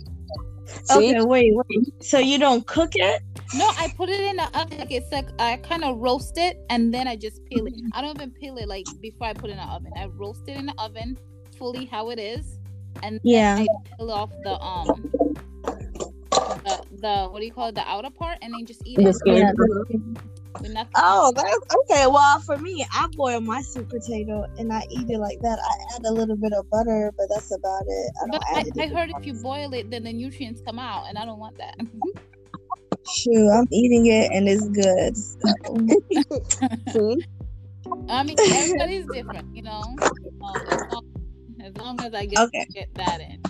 See, 0.84 1.10
Okay, 1.16 1.20
wait, 1.24 1.52
wait. 1.54 2.02
So 2.04 2.18
you 2.18 2.38
don't 2.38 2.66
cook 2.66 2.92
it? 2.94 3.22
No, 3.54 3.68
I 3.78 3.88
put 3.96 4.08
it 4.08 4.20
in 4.20 4.36
the 4.36 4.44
oven. 4.58 4.78
Like 4.78 4.90
it's 4.90 5.10
like 5.12 5.28
I 5.38 5.56
kind 5.58 5.84
of 5.84 5.98
roast 5.98 6.38
it 6.38 6.58
and 6.70 6.92
then 6.92 7.06
I 7.06 7.16
just 7.16 7.44
peel 7.46 7.66
it. 7.66 7.74
I 7.92 8.00
don't 8.00 8.16
even 8.16 8.30
peel 8.30 8.56
it 8.56 8.68
like 8.68 8.86
before 9.00 9.26
I 9.28 9.34
put 9.34 9.50
it 9.50 9.52
in 9.52 9.58
the 9.58 9.64
oven. 9.64 9.92
I 9.96 10.06
roast 10.06 10.42
it 10.48 10.56
in 10.56 10.66
the 10.66 10.74
oven 10.78 11.16
fully 11.58 11.84
how 11.84 12.10
it 12.10 12.18
is, 12.18 12.58
and 13.02 13.14
then 13.16 13.20
Yeah. 13.24 13.56
I 13.58 13.66
peel 13.98 14.10
off 14.10 14.30
the 14.42 14.58
um 14.60 15.10
the, 16.30 16.84
the 17.00 17.28
what 17.30 17.40
do 17.40 17.44
you 17.44 17.52
call 17.52 17.68
it 17.68 17.74
the 17.74 17.86
outer 17.86 18.10
part 18.10 18.38
and 18.42 18.52
then 18.54 18.64
just 18.66 18.82
eat 18.86 18.96
The 18.98 19.08
it. 19.10 19.14
skin. 19.14 20.16
Yeah. 20.54 20.62
With 20.62 20.72
nothing 20.72 20.92
Oh, 20.96 21.32
that's 21.34 21.58
okay. 21.90 22.06
Well, 22.06 22.40
for 22.40 22.58
me, 22.58 22.84
I 22.92 23.06
boil 23.16 23.40
my 23.40 23.62
sweet 23.62 23.88
potato 23.88 24.44
and 24.58 24.72
I 24.72 24.82
eat 24.90 25.08
it 25.10 25.18
like 25.18 25.38
that. 25.40 25.58
I 25.58 25.96
add 25.96 26.04
a 26.06 26.12
little 26.12 26.36
bit 26.36 26.52
of 26.52 26.68
butter, 26.70 27.12
but 27.16 27.26
that's 27.34 27.54
about 27.54 27.84
it. 27.86 28.12
I 28.22 28.26
But 28.30 28.42
I. 28.46 28.84
I 28.84 28.86
heard 28.88 29.10
if 29.10 29.26
you 29.26 29.34
boil 29.34 29.72
it, 29.74 29.90
then 29.90 30.04
the 30.04 30.12
nutrients 30.12 30.60
come 30.64 30.78
out, 30.78 31.08
and 31.08 31.18
I 31.18 31.24
don't 31.24 31.38
want 31.38 31.56
that. 31.58 31.76
Shoot, 33.16 33.50
I'm 33.50 33.66
eating 33.72 34.06
it 34.06 34.30
and 34.32 34.48
it's 34.48 34.68
good. 34.68 35.16
So. 36.92 37.16
I 38.08 38.22
mean, 38.22 38.36
everybody's 38.38 39.06
different, 39.06 39.56
you 39.56 39.62
know. 39.62 39.82
Um, 39.82 40.62
as, 40.70 40.80
long, 40.88 41.04
as 41.64 41.76
long 41.76 42.00
as 42.00 42.14
I 42.14 42.26
get 42.26 42.38
Okay. 42.38 42.66
get 42.72 42.94
that 42.94 43.20
in. 43.20 43.40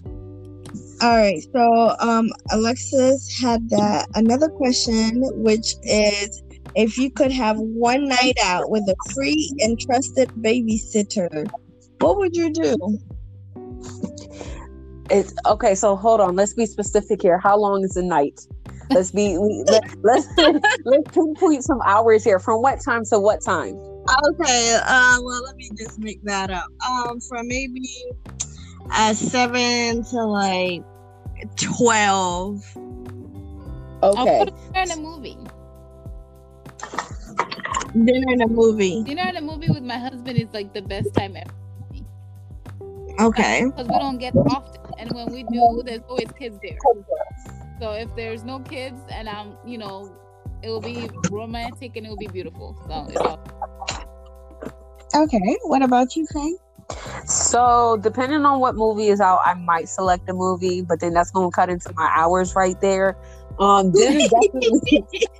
All 1.02 1.16
right. 1.16 1.42
So, 1.52 1.96
um, 2.00 2.30
Alexis 2.50 3.38
had 3.40 3.68
that 3.70 4.08
another 4.14 4.48
question, 4.48 5.22
which 5.42 5.74
is 5.82 6.42
if 6.74 6.96
you 6.98 7.10
could 7.10 7.32
have 7.32 7.56
one 7.58 8.08
night 8.08 8.36
out 8.44 8.70
with 8.70 8.82
a 8.88 8.96
free 9.14 9.50
and 9.60 9.78
trusted 9.80 10.28
babysitter, 10.40 11.50
what 12.00 12.16
would 12.16 12.34
you 12.36 12.52
do? 12.52 12.76
It's 15.10 15.34
okay. 15.46 15.74
So 15.74 15.94
hold 15.96 16.20
on. 16.20 16.36
Let's 16.36 16.54
be 16.54 16.64
specific 16.66 17.20
here. 17.22 17.38
How 17.38 17.56
long 17.58 17.84
is 17.84 17.94
the 17.94 18.02
night? 18.02 18.40
Let's 18.90 19.10
be 19.10 19.36
we, 19.38 19.64
let, 19.66 19.82
let's 20.02 20.26
let's 20.84 21.10
pinpoint 21.12 21.64
some 21.64 21.80
hours 21.84 22.24
here. 22.24 22.38
From 22.38 22.62
what 22.62 22.80
time 22.80 23.04
to 23.06 23.18
what 23.18 23.42
time? 23.42 23.74
Okay. 24.30 24.78
Uh, 24.84 25.18
well, 25.22 25.42
let 25.44 25.56
me 25.56 25.70
just 25.76 25.98
make 25.98 26.22
that 26.24 26.50
up. 26.50 26.66
Um, 26.88 27.20
from 27.20 27.46
maybe 27.48 27.82
uh 28.90 29.14
seven 29.14 30.02
to 30.04 30.24
like 30.24 30.82
twelve. 31.56 32.62
Okay. 32.76 32.80
I'll 34.02 34.22
Okay. 34.22 34.44
put 34.44 34.50
her 34.76 34.82
in 34.82 34.90
a 34.90 34.96
movie. 34.96 35.38
Dinner 37.92 38.32
and 38.32 38.42
a 38.42 38.48
movie. 38.48 39.04
Dinner 39.04 39.28
in 39.28 39.36
a 39.36 39.40
movie 39.40 39.70
with 39.70 39.82
my 39.82 39.98
husband 39.98 40.38
is 40.38 40.48
like 40.52 40.72
the 40.72 40.82
best 40.82 41.14
time 41.14 41.36
ever 41.36 41.50
Okay. 43.20 43.64
because 43.74 43.88
we 43.88 43.98
don't 43.98 44.18
get 44.18 44.34
often, 44.46 44.80
and 44.98 45.12
when 45.14 45.30
we 45.30 45.42
do, 45.42 45.82
there's 45.84 46.02
always 46.08 46.32
kids 46.38 46.58
there. 46.62 46.78
So 47.80 47.92
if 47.92 48.14
there's 48.14 48.44
no 48.44 48.60
kids, 48.60 49.00
and 49.10 49.28
I'm, 49.28 49.56
you 49.64 49.78
know, 49.78 50.16
it 50.62 50.68
will 50.68 50.80
be 50.80 51.10
romantic 51.28 51.96
and 51.96 52.06
it 52.06 52.10
will 52.10 52.16
be 52.16 52.28
beautiful. 52.28 52.76
So 52.86 53.06
it's 53.10 53.24
all, 53.24 53.38
Okay. 55.14 55.56
What 55.64 55.82
about 55.82 56.16
you, 56.16 56.26
Faye? 56.32 56.56
So 57.26 57.98
depending 58.02 58.44
on 58.44 58.60
what 58.60 58.74
movie 58.76 59.08
is 59.08 59.20
out, 59.20 59.40
I 59.44 59.54
might 59.54 59.88
select 59.88 60.28
a 60.28 60.34
movie, 60.34 60.82
but 60.82 61.00
then 61.00 61.12
that's 61.14 61.30
gonna 61.30 61.50
cut 61.50 61.70
into 61.70 61.92
my 61.96 62.10
hours 62.14 62.54
right 62.56 62.76
there. 62.80 63.16
Um, 63.58 63.92
dinner 63.92 64.20
definitely, 64.30 64.80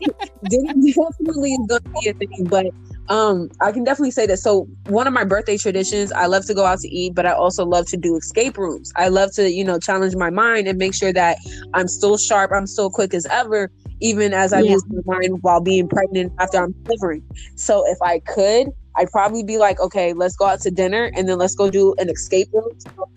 dinner 0.01 0.32
definitely 0.51 1.53
is 1.53 1.67
gonna 1.69 1.81
be 2.01 2.11
a 2.11 2.15
thing, 2.15 2.49
but 2.49 2.67
um, 3.09 3.49
I 3.61 3.73
can 3.73 3.85
definitely 3.85 4.11
say 4.13 4.27
that. 4.27 4.39
So 4.39 4.67
one 4.87 5.07
of 5.07 5.13
my 5.13 5.25
birthday 5.25 5.57
traditions, 5.59 6.13
I 6.13 6.27
love 6.27 6.47
to 6.47 6.55
go 6.55 6.65
out 6.65 6.79
to 6.81 6.89
eat, 6.89 7.15
but 7.15 7.27
I 7.27 7.33
also 7.33 7.65
love 7.65 7.87
to 7.89 7.97
do 7.97 8.17
escape 8.17 8.57
rooms. 8.57 8.91
I 8.97 9.09
love 9.09 9.31
to, 9.35 9.51
you 9.51 9.65
know, 9.65 9.79
challenge 9.79 10.15
my 10.17 10.31
mind 10.31 10.69
and 10.69 10.79
make 10.79 10.95
sure 10.95 11.13
that 11.13 11.37
I'm 11.75 11.89
still 11.89 12.17
sharp, 12.17 12.53
I'm 12.55 12.67
still 12.67 12.91
quick 12.91 13.15
as 13.15 13.27
ever, 13.31 13.71
even 14.01 14.33
as 14.33 14.53
I 14.53 14.61
Yeah. 14.61 14.73
lose 14.73 14.85
my 14.89 15.19
mind 15.19 15.39
while 15.43 15.61
being 15.61 15.89
pregnant 15.89 16.33
after 16.41 16.59
I'm 16.59 16.75
delivering. 16.87 17.23
So 17.57 17.85
if 17.91 17.99
I 18.03 18.21
could, 18.27 18.69
I'd 18.97 19.11
probably 19.11 19.43
be 19.45 19.59
like, 19.59 19.81
okay, 19.81 20.13
let's 20.13 20.37
go 20.37 20.47
out 20.47 20.61
to 20.63 20.71
dinner 20.71 21.11
and 21.17 21.29
then 21.29 21.39
let's 21.39 21.55
go 21.55 21.71
do 21.71 21.95
an 21.99 22.09
escape 22.11 22.49
room. 22.53 22.69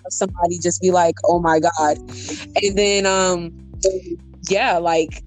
Somebody 0.10 0.60
just 0.62 0.82
be 0.82 0.91
like, 0.91 1.15
oh 1.25 1.39
my 1.39 1.60
god, 1.60 1.98
and 2.62 2.77
then 2.77 3.05
um, 3.05 3.51
yeah, 4.50 4.77
like 4.77 5.22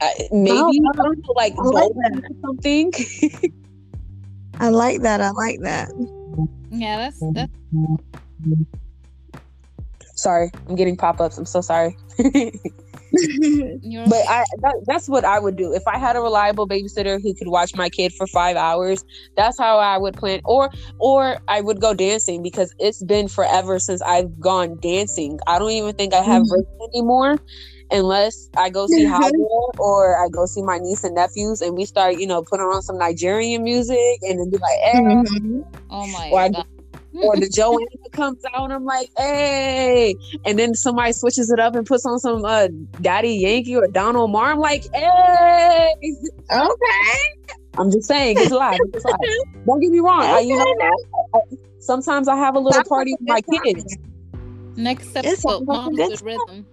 uh, 0.00 0.08
maybe 0.32 0.58
Oh, 0.58 0.68
I 0.68 0.96
don't 0.96 1.18
like 1.36 1.54
I 1.58 1.62
like 1.62 1.90
bowling 1.92 2.22
something. 2.44 2.92
I 4.60 4.68
like 4.68 5.02
that. 5.02 5.20
I 5.20 5.30
like 5.30 5.60
that. 5.62 5.90
Yeah, 6.70 6.98
that's 6.98 7.20
that's 7.32 7.52
sorry, 10.16 10.50
I'm 10.68 10.76
getting 10.76 10.96
pop 10.96 11.20
ups. 11.20 11.38
I'm 11.38 11.46
so 11.46 11.60
sorry. 11.60 11.96
But 14.06 14.22
I 14.28 14.44
that, 14.62 14.74
that's 14.86 15.08
what 15.08 15.24
I 15.24 15.40
would 15.40 15.56
do 15.56 15.72
if 15.74 15.82
I 15.86 15.98
had 15.98 16.14
a 16.16 16.20
reliable 16.20 16.68
babysitter 16.68 17.18
who 17.22 17.34
could 17.34 17.48
watch 17.48 17.72
my 17.74 17.88
kid 17.88 18.12
for 18.16 18.26
five 18.28 18.56
hours. 18.56 19.02
That's 19.36 19.58
how 19.58 19.78
I 19.78 19.98
would 19.98 20.16
plan, 20.16 20.40
or 20.44 20.70
or 21.00 21.38
I 21.48 21.60
would 21.60 21.80
go 21.80 21.92
dancing 21.94 22.42
because 22.42 22.72
it's 22.78 23.02
been 23.02 23.28
forever 23.28 23.78
since 23.80 24.00
I've 24.02 24.38
gone 24.38 24.78
dancing. 24.80 25.38
I 25.46 25.58
don't 25.58 25.72
even 25.72 25.94
think 25.94 26.14
I 26.14 26.22
have 26.22 26.44
Mhm. 26.44 26.62
anymore, 26.94 27.38
unless 27.90 28.48
I 28.56 28.70
go 28.70 28.86
see 28.86 29.04
Hydra 29.14 29.38
or 29.78 30.22
I 30.24 30.28
go 30.28 30.46
see 30.46 30.62
my 30.62 30.78
niece 30.78 31.04
and 31.04 31.14
nephews, 31.14 31.60
and 31.60 31.76
we 31.76 31.84
start 31.84 32.18
you 32.18 32.26
know 32.26 32.42
putting 32.42 32.66
on 32.66 32.82
some 32.82 32.98
Nigerian 32.98 33.62
music 33.64 34.18
and 34.22 34.38
then 34.40 34.50
be 34.50 34.58
like, 34.58 34.78
eh, 34.82 35.00
Mhm. 35.00 35.64
oh 35.90 36.06
my 36.08 36.30
Or 36.32 36.40
I- 36.40 36.48
god. 36.50 36.66
or 37.24 37.36
the 37.36 37.48
Joanna 37.48 37.86
comes 38.12 38.42
out 38.54 38.64
and 38.64 38.72
I'm 38.72 38.84
like, 38.84 39.08
hey. 39.18 40.14
And 40.46 40.56
then 40.58 40.74
somebody 40.74 41.12
switches 41.12 41.50
it 41.50 41.58
up 41.58 41.74
and 41.74 41.84
puts 41.84 42.06
on 42.06 42.18
some 42.20 42.44
uh, 42.44 42.68
Daddy 43.00 43.30
Yankee 43.34 43.74
or 43.76 43.86
Don 43.88 44.14
Omar. 44.16 44.52
I'm 44.52 44.58
like, 44.60 44.84
hey. 44.94 45.92
Okay. 46.52 47.48
I'm 47.78 47.90
just 47.90 48.06
saying, 48.06 48.36
it's 48.38 48.50
live. 48.52 48.78
It's 48.92 49.04
live. 49.04 49.64
Don't 49.66 49.80
get 49.80 49.90
me 49.90 49.98
wrong. 50.00 50.22
I, 50.22 50.40
you 50.40 50.56
know, 50.56 50.64
I- 51.34 51.38
I- 51.38 51.56
sometimes 51.78 52.28
I 52.28 52.36
have 52.36 52.54
a 52.54 52.58
little 52.58 52.72
Sounds 52.74 52.88
party 52.88 53.16
with 53.18 53.28
my 53.28 53.40
good 53.40 53.62
kids. 53.62 53.96
Next 54.76 55.10
It 55.16 55.24
episode, 55.26 55.62
a 55.62 55.64
moms 55.64 55.96
good 55.96 56.10
with 56.10 56.22
rhythm. 56.22 56.66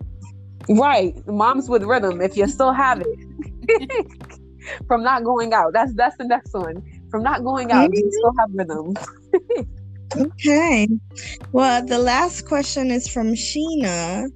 Right. 0.69 1.15
Moms 1.27 1.69
with 1.69 1.83
rhythm, 1.83 2.21
if 2.21 2.35
you 2.37 2.47
still 2.47 2.73
have 2.73 3.01
it. 3.01 4.07
From 4.87 5.03
not 5.03 5.23
going 5.23 5.53
out. 5.53 5.71
That's 5.73 5.93
that's 5.93 6.17
the 6.17 6.25
next 6.25 6.53
one. 6.53 6.83
From 7.09 7.23
not 7.23 7.43
going 7.43 7.71
out, 7.71 7.89
do 7.89 8.01
you 8.01 8.11
still 8.11 8.33
have 8.37 8.49
rhythm? 8.53 8.93
Okay. 10.15 10.87
Well, 11.51 11.85
the 11.85 11.99
last 11.99 12.47
question 12.47 12.91
is 12.91 13.07
from 13.07 13.33
Sheena. 13.33 14.27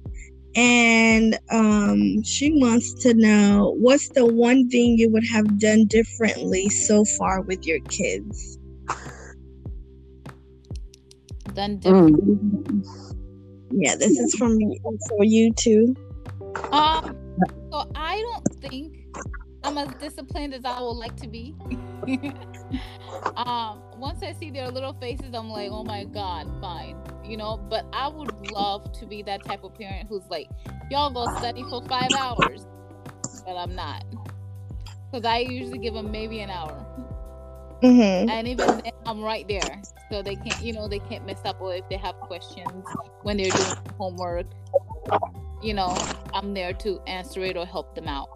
And 0.54 1.38
um, 1.50 2.22
she 2.24 2.52
wants 2.52 2.92
to 3.04 3.14
know 3.14 3.74
what's 3.78 4.10
the 4.10 4.26
one 4.26 4.68
thing 4.68 4.98
you 4.98 5.10
would 5.10 5.26
have 5.32 5.58
done 5.58 5.86
differently 5.86 6.68
so 6.68 7.04
far 7.16 7.40
with 7.40 7.66
your 7.66 7.80
kids? 7.88 8.58
Done 11.54 11.78
different. 11.78 12.22
Mm. 12.22 13.18
Yeah, 13.70 13.96
this 13.96 14.18
is 14.18 14.34
from 14.34 14.58
for 15.08 15.24
you 15.24 15.52
too. 15.54 15.96
Um, 16.72 17.16
so 17.70 17.90
I 17.94 18.20
don't 18.20 18.60
think 18.60 18.96
I'm 19.64 19.78
as 19.78 19.90
disciplined 20.00 20.54
as 20.54 20.64
I 20.64 20.80
would 20.80 20.92
like 20.92 21.16
to 21.16 21.28
be. 21.28 21.54
um, 23.36 23.82
once 23.96 24.22
I 24.22 24.32
see 24.32 24.50
their 24.50 24.68
little 24.70 24.94
faces, 24.94 25.34
I'm 25.34 25.50
like, 25.50 25.70
oh 25.70 25.84
my 25.84 26.04
god, 26.04 26.48
fine, 26.60 26.96
you 27.24 27.36
know. 27.36 27.56
But 27.56 27.86
I 27.92 28.08
would 28.08 28.28
love 28.28 28.92
to 28.92 29.06
be 29.06 29.22
that 29.24 29.44
type 29.44 29.64
of 29.64 29.74
parent 29.74 30.08
who's 30.08 30.26
like, 30.30 30.48
y'all 30.90 31.10
go 31.10 31.28
study 31.38 31.64
for 31.68 31.82
five 31.88 32.12
hours, 32.14 32.66
but 33.44 33.56
I'm 33.56 33.74
not, 33.74 34.04
because 35.10 35.24
I 35.24 35.38
usually 35.38 35.78
give 35.78 35.94
them 35.94 36.10
maybe 36.10 36.40
an 36.40 36.50
hour, 36.50 36.86
Mm-hmm. 37.82 38.28
and 38.30 38.46
even 38.46 38.78
then, 38.84 38.92
I'm 39.06 39.20
right 39.22 39.46
there, 39.48 39.82
so 40.10 40.22
they 40.22 40.36
can't, 40.36 40.60
you 40.60 40.72
know, 40.72 40.88
they 40.88 41.00
can't 41.00 41.26
mess 41.26 41.40
up 41.44 41.60
or 41.60 41.74
if 41.74 41.88
they 41.88 41.96
have 41.96 42.14
questions 42.16 42.84
when 43.22 43.36
they're 43.36 43.52
doing 43.52 43.74
homework. 43.98 44.46
You 45.62 45.74
know, 45.74 45.96
I'm 46.32 46.54
there 46.54 46.72
to 46.74 47.00
answer 47.06 47.42
it 47.42 47.56
or 47.56 47.66
help 47.66 47.94
them 47.94 48.08
out. 48.08 48.28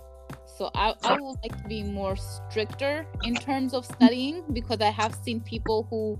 So 0.56 0.70
I, 0.74 0.94
I 1.04 1.14
would 1.14 1.36
like 1.42 1.56
to 1.62 1.68
be 1.68 1.82
more 1.82 2.16
stricter 2.16 3.06
in 3.22 3.38
terms 3.38 3.74
of 3.74 3.84
studying 3.84 4.42
because 4.52 4.80
I 4.80 4.90
have 4.90 5.14
seen 5.14 5.40
people 5.40 5.86
who 5.90 6.18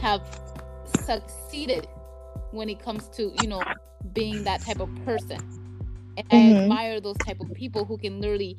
have 0.00 0.22
succeeded 0.86 1.86
when 2.52 2.68
it 2.68 2.80
comes 2.82 3.08
to, 3.10 3.32
you 3.34 3.46
know, 3.46 3.64
being 4.12 4.44
that 4.44 4.62
type 4.64 4.80
of 4.80 4.94
person. 5.04 5.38
And 6.16 6.26
I 6.30 6.48
Mhm. 6.50 6.58
admire 6.62 7.00
those 7.00 7.18
type 7.18 7.40
of 7.40 7.52
people 7.54 7.84
who 7.84 7.98
can 7.98 8.20
literally 8.20 8.56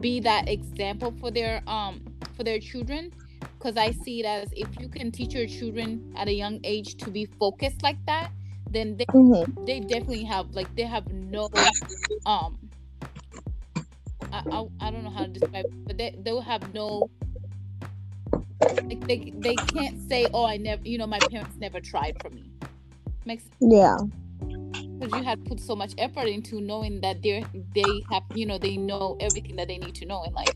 be 0.00 0.20
that 0.20 0.48
example 0.48 1.12
for 1.20 1.30
their 1.30 1.62
um 1.68 2.00
for 2.36 2.44
their 2.44 2.60
children 2.60 3.10
because 3.58 3.76
I 3.76 3.90
see 3.90 4.20
it 4.20 4.26
as 4.26 4.48
if 4.52 4.78
you 4.78 4.88
can 4.88 5.10
teach 5.10 5.34
your 5.34 5.46
children 5.46 6.12
at 6.16 6.28
a 6.28 6.32
young 6.32 6.60
age 6.64 6.96
to 6.98 7.10
be 7.10 7.26
focused 7.26 7.82
like 7.82 8.04
that, 8.06 8.30
then 8.70 8.96
they 8.96 9.06
Mm-hmm. 9.14 9.66
they 9.66 9.80
definitely 9.80 10.24
have 10.24 10.50
like 10.54 10.74
they 10.76 10.84
have 10.84 11.12
no 11.12 11.48
um 12.26 12.58
I, 14.32 14.42
I, 14.50 14.66
I 14.80 14.90
don't 14.90 15.04
know 15.04 15.10
how 15.10 15.24
to 15.24 15.32
describe 15.32 15.66
it, 15.66 15.86
but 15.86 15.98
they 15.98 16.14
they'll 16.18 16.40
have 16.42 16.74
no 16.74 17.10
like 18.88 19.06
they 19.06 19.32
they 19.36 19.56
can't 19.58 19.98
say 20.08 20.28
oh 20.34 20.44
I 20.46 20.56
never 20.56 20.82
you 20.84 20.98
know 20.98 21.06
my 21.06 21.20
parents 21.20 21.56
never 21.58 21.80
tried 21.80 22.16
for 22.22 22.30
me 22.30 22.50
makes 23.24 23.44
Yeah. 23.60 23.98
because 24.98 25.14
you 25.14 25.24
had 25.24 25.44
put 25.44 25.60
so 25.60 25.76
much 25.76 25.92
effort 25.98 26.26
into 26.28 26.60
knowing 26.60 27.00
that 27.02 27.22
they 27.22 27.44
they 27.74 28.04
have 28.10 28.24
you 28.32 28.46
know 28.46 28.58
they 28.58 28.76
know 28.76 29.16
everything 29.20 29.56
that 29.56 29.68
they 29.68 29.78
need 29.78 29.94
to 29.96 30.06
know 30.06 30.24
in 30.24 30.32
life 30.34 30.54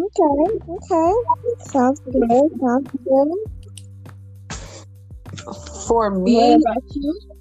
Okay. 0.00 0.58
Okay. 0.68 1.12
Sounds 1.58 2.00
good. 2.04 2.50
Sounds 2.60 2.88
good. 3.04 3.28
For 5.86 6.10
me. 6.10 6.56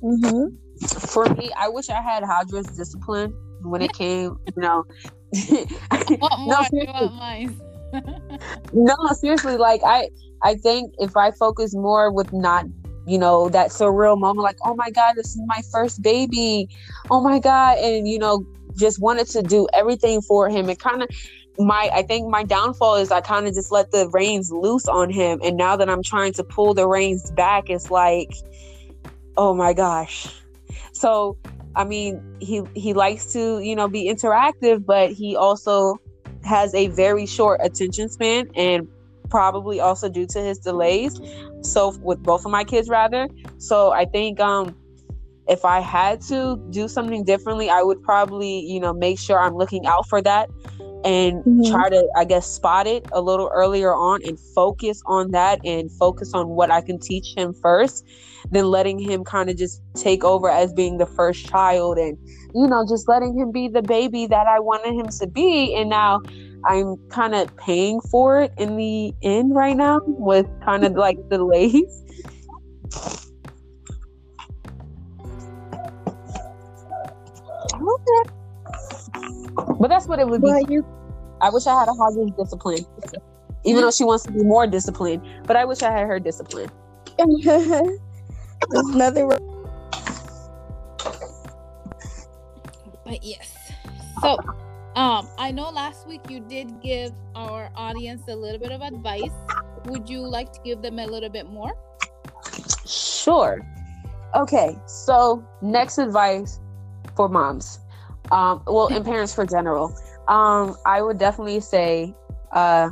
Mm-hmm. 0.03 0.55
for 0.97 1.25
me, 1.35 1.51
I 1.57 1.69
wish 1.69 1.89
I 1.89 2.01
had 2.01 2.23
Hadra's 2.23 2.67
discipline 2.67 3.33
when 3.63 3.81
it 3.81 3.93
came, 3.93 4.37
you 4.55 4.61
know. 4.61 4.83
what 6.19 6.39
no, 6.39 6.57
do 6.59 6.65
seriously, 6.69 6.91
want 6.91 7.15
mine 7.15 7.61
no, 8.73 8.95
seriously, 9.13 9.57
like 9.57 9.81
I, 9.85 10.09
I 10.43 10.55
think 10.55 10.93
if 10.99 11.15
I 11.15 11.31
focus 11.31 11.73
more 11.73 12.11
with 12.11 12.33
not, 12.33 12.65
you 13.05 13.17
know, 13.17 13.49
that 13.49 13.69
surreal 13.69 14.19
moment, 14.19 14.43
like, 14.43 14.57
oh 14.65 14.75
my 14.75 14.89
god, 14.89 15.15
this 15.15 15.27
is 15.27 15.41
my 15.45 15.61
first 15.71 16.01
baby, 16.01 16.69
oh 17.09 17.21
my 17.21 17.39
god, 17.39 17.77
and 17.77 18.07
you 18.07 18.19
know, 18.19 18.45
just 18.77 18.99
wanted 19.01 19.27
to 19.27 19.41
do 19.41 19.67
everything 19.73 20.21
for 20.21 20.49
him, 20.49 20.69
and 20.69 20.79
kind 20.79 21.03
of 21.03 21.09
my, 21.59 21.89
I 21.93 22.03
think 22.03 22.29
my 22.29 22.43
downfall 22.43 22.95
is 22.95 23.11
I 23.11 23.21
kind 23.21 23.47
of 23.47 23.53
just 23.53 23.71
let 23.71 23.91
the 23.91 24.09
reins 24.09 24.51
loose 24.51 24.87
on 24.87 25.09
him, 25.09 25.39
and 25.43 25.57
now 25.57 25.75
that 25.75 25.89
I'm 25.89 26.03
trying 26.03 26.33
to 26.33 26.43
pull 26.43 26.73
the 26.73 26.87
reins 26.87 27.31
back, 27.31 27.69
it's 27.69 27.91
like, 27.91 28.33
oh 29.37 29.53
my 29.53 29.73
gosh, 29.73 30.27
so. 30.93 31.37
I 31.73 31.85
mean, 31.85 32.21
he 32.41 32.63
he 32.75 32.93
likes 32.93 33.31
to, 33.31 33.59
you 33.59 33.77
know, 33.77 33.87
be 33.87 34.03
interactive, 34.13 34.85
but 34.85 35.13
he 35.13 35.37
also 35.37 35.95
has 36.43 36.75
a 36.75 36.87
very 36.87 37.25
short 37.25 37.61
attention 37.63 38.09
span 38.09 38.49
and 38.55 38.89
probably 39.29 39.79
also 39.79 40.09
due 40.09 40.27
to 40.27 40.39
his 40.39 40.59
delays. 40.59 41.19
So 41.61 41.97
with 42.01 42.21
both 42.21 42.45
of 42.45 42.51
my 42.51 42.63
kids 42.63 42.89
rather. 42.89 43.27
So 43.57 43.91
i 43.91 44.05
think 44.05 44.39
um 44.39 44.75
if 45.47 45.65
i 45.65 45.79
had 45.79 46.21
to 46.21 46.57
do 46.69 46.87
something 46.87 47.23
differently 47.23 47.69
i 47.69 47.81
would 47.81 48.01
probably 48.03 48.59
you 48.59 48.79
know 48.79 48.93
make 48.93 49.17
sure 49.17 49.39
i'm 49.39 49.55
looking 49.55 49.85
out 49.87 50.07
for 50.07 50.21
that 50.21 50.49
and 51.03 51.43
Mhm. 51.45 51.71
try 51.71 51.89
to 51.89 52.07
i 52.15 52.23
guess 52.23 52.47
spot 52.47 52.85
it 52.87 53.03
a 53.13 53.21
little 53.21 53.49
earlier 53.53 53.93
on 53.93 54.19
and 54.23 54.37
focus 54.55 55.01
on 55.07 55.31
that 55.31 55.59
and 55.65 55.91
focus 55.93 56.31
on 56.33 56.49
what 56.49 56.71
i 56.71 56.81
can 56.81 56.99
teach 56.99 57.33
him 57.35 57.53
first 57.61 58.03
then 58.51 58.65
letting 58.65 58.99
him 58.99 59.23
kind 59.23 59.49
of 59.49 59.57
just 59.57 59.81
take 59.95 60.23
over 60.23 60.49
as 60.49 60.73
being 60.73 60.97
the 60.97 61.05
first 61.05 61.45
child 61.45 61.97
and 61.97 62.17
you 62.53 62.67
know 62.67 62.85
just 62.87 63.07
letting 63.07 63.37
him 63.37 63.51
be 63.51 63.67
the 63.67 63.81
baby 63.81 64.27
that 64.27 64.47
i 64.47 64.59
wanted 64.59 64.93
him 64.93 65.07
to 65.19 65.27
be 65.27 65.73
and 65.75 65.89
now 65.89 66.19
i'm 66.67 66.95
kind 67.09 67.33
of 67.33 67.49
paying 67.57 67.99
for 68.11 68.41
it 68.41 68.51
in 68.57 68.75
the 68.77 69.13
end 69.23 69.55
right 69.55 69.77
now 69.77 69.99
with 70.05 70.45
kind 70.65 70.83
of 70.83 70.93
like 70.93 71.17
delays 71.29 72.03
Okay. 77.73 78.40
But 79.55 79.87
that's 79.87 80.07
what 80.07 80.19
it 80.19 80.27
would 80.27 80.41
be 80.41 80.47
Well, 80.47 80.61
you 80.69 80.85
i 81.41 81.49
wish 81.49 81.67
i 81.67 81.77
had 81.79 81.87
a 81.87 81.93
Hajar's 81.93 82.31
discipline 82.37 82.85
even 83.63 83.81
though 83.81 83.91
she 83.91 84.03
wants 84.03 84.23
to 84.25 84.31
be 84.31 84.43
more 84.43 84.67
disciplined 84.67 85.21
but 85.45 85.55
i 85.55 85.65
wish 85.65 85.81
i 85.81 85.91
had 85.91 86.07
her 86.07 86.19
discipline 86.19 86.69
There's 88.69 88.95
nothing 88.95 89.27
wrong. 89.27 89.47
But 93.05 93.23
yes. 93.23 93.57
So, 94.21 94.37
um, 94.95 95.27
I 95.37 95.51
know 95.51 95.69
last 95.69 96.07
week 96.07 96.21
you 96.29 96.39
did 96.39 96.81
give 96.81 97.11
our 97.35 97.71
audience 97.75 98.23
a 98.27 98.35
little 98.35 98.59
bit 98.59 98.71
of 98.71 98.81
advice. 98.81 99.31
Would 99.85 100.09
you 100.09 100.21
like 100.21 100.53
to 100.53 100.59
give 100.63 100.81
them 100.81 100.99
a 100.99 101.07
little 101.07 101.29
bit 101.29 101.49
more? 101.49 101.73
Sure. 102.85 103.61
Okay, 104.35 104.77
so 104.85 105.43
next 105.61 105.97
advice 105.97 106.59
for 107.15 107.27
moms, 107.27 107.79
um, 108.31 108.63
well, 108.65 108.87
and 108.87 109.05
parents 109.05 109.33
for 109.33 109.45
general. 109.45 109.95
Um, 110.27 110.75
I 110.85 111.01
would 111.01 111.17
definitely 111.17 111.59
say, 111.59 112.15
uh, 112.51 112.89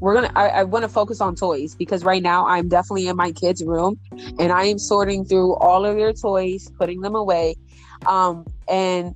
we're 0.00 0.14
gonna 0.14 0.32
I, 0.36 0.48
I 0.48 0.64
want 0.64 0.82
to 0.84 0.88
focus 0.88 1.20
on 1.20 1.34
toys 1.34 1.74
because 1.74 2.04
right 2.04 2.22
now 2.22 2.46
I'm 2.46 2.68
definitely 2.68 3.08
in 3.08 3.16
my 3.16 3.32
kids' 3.32 3.64
room 3.64 3.98
and 4.38 4.52
I 4.52 4.64
am 4.64 4.78
sorting 4.78 5.24
through 5.24 5.54
all 5.56 5.84
of 5.84 5.96
their 5.96 6.12
toys, 6.12 6.70
putting 6.78 7.00
them 7.00 7.14
away. 7.14 7.56
Um, 8.06 8.46
and 8.68 9.14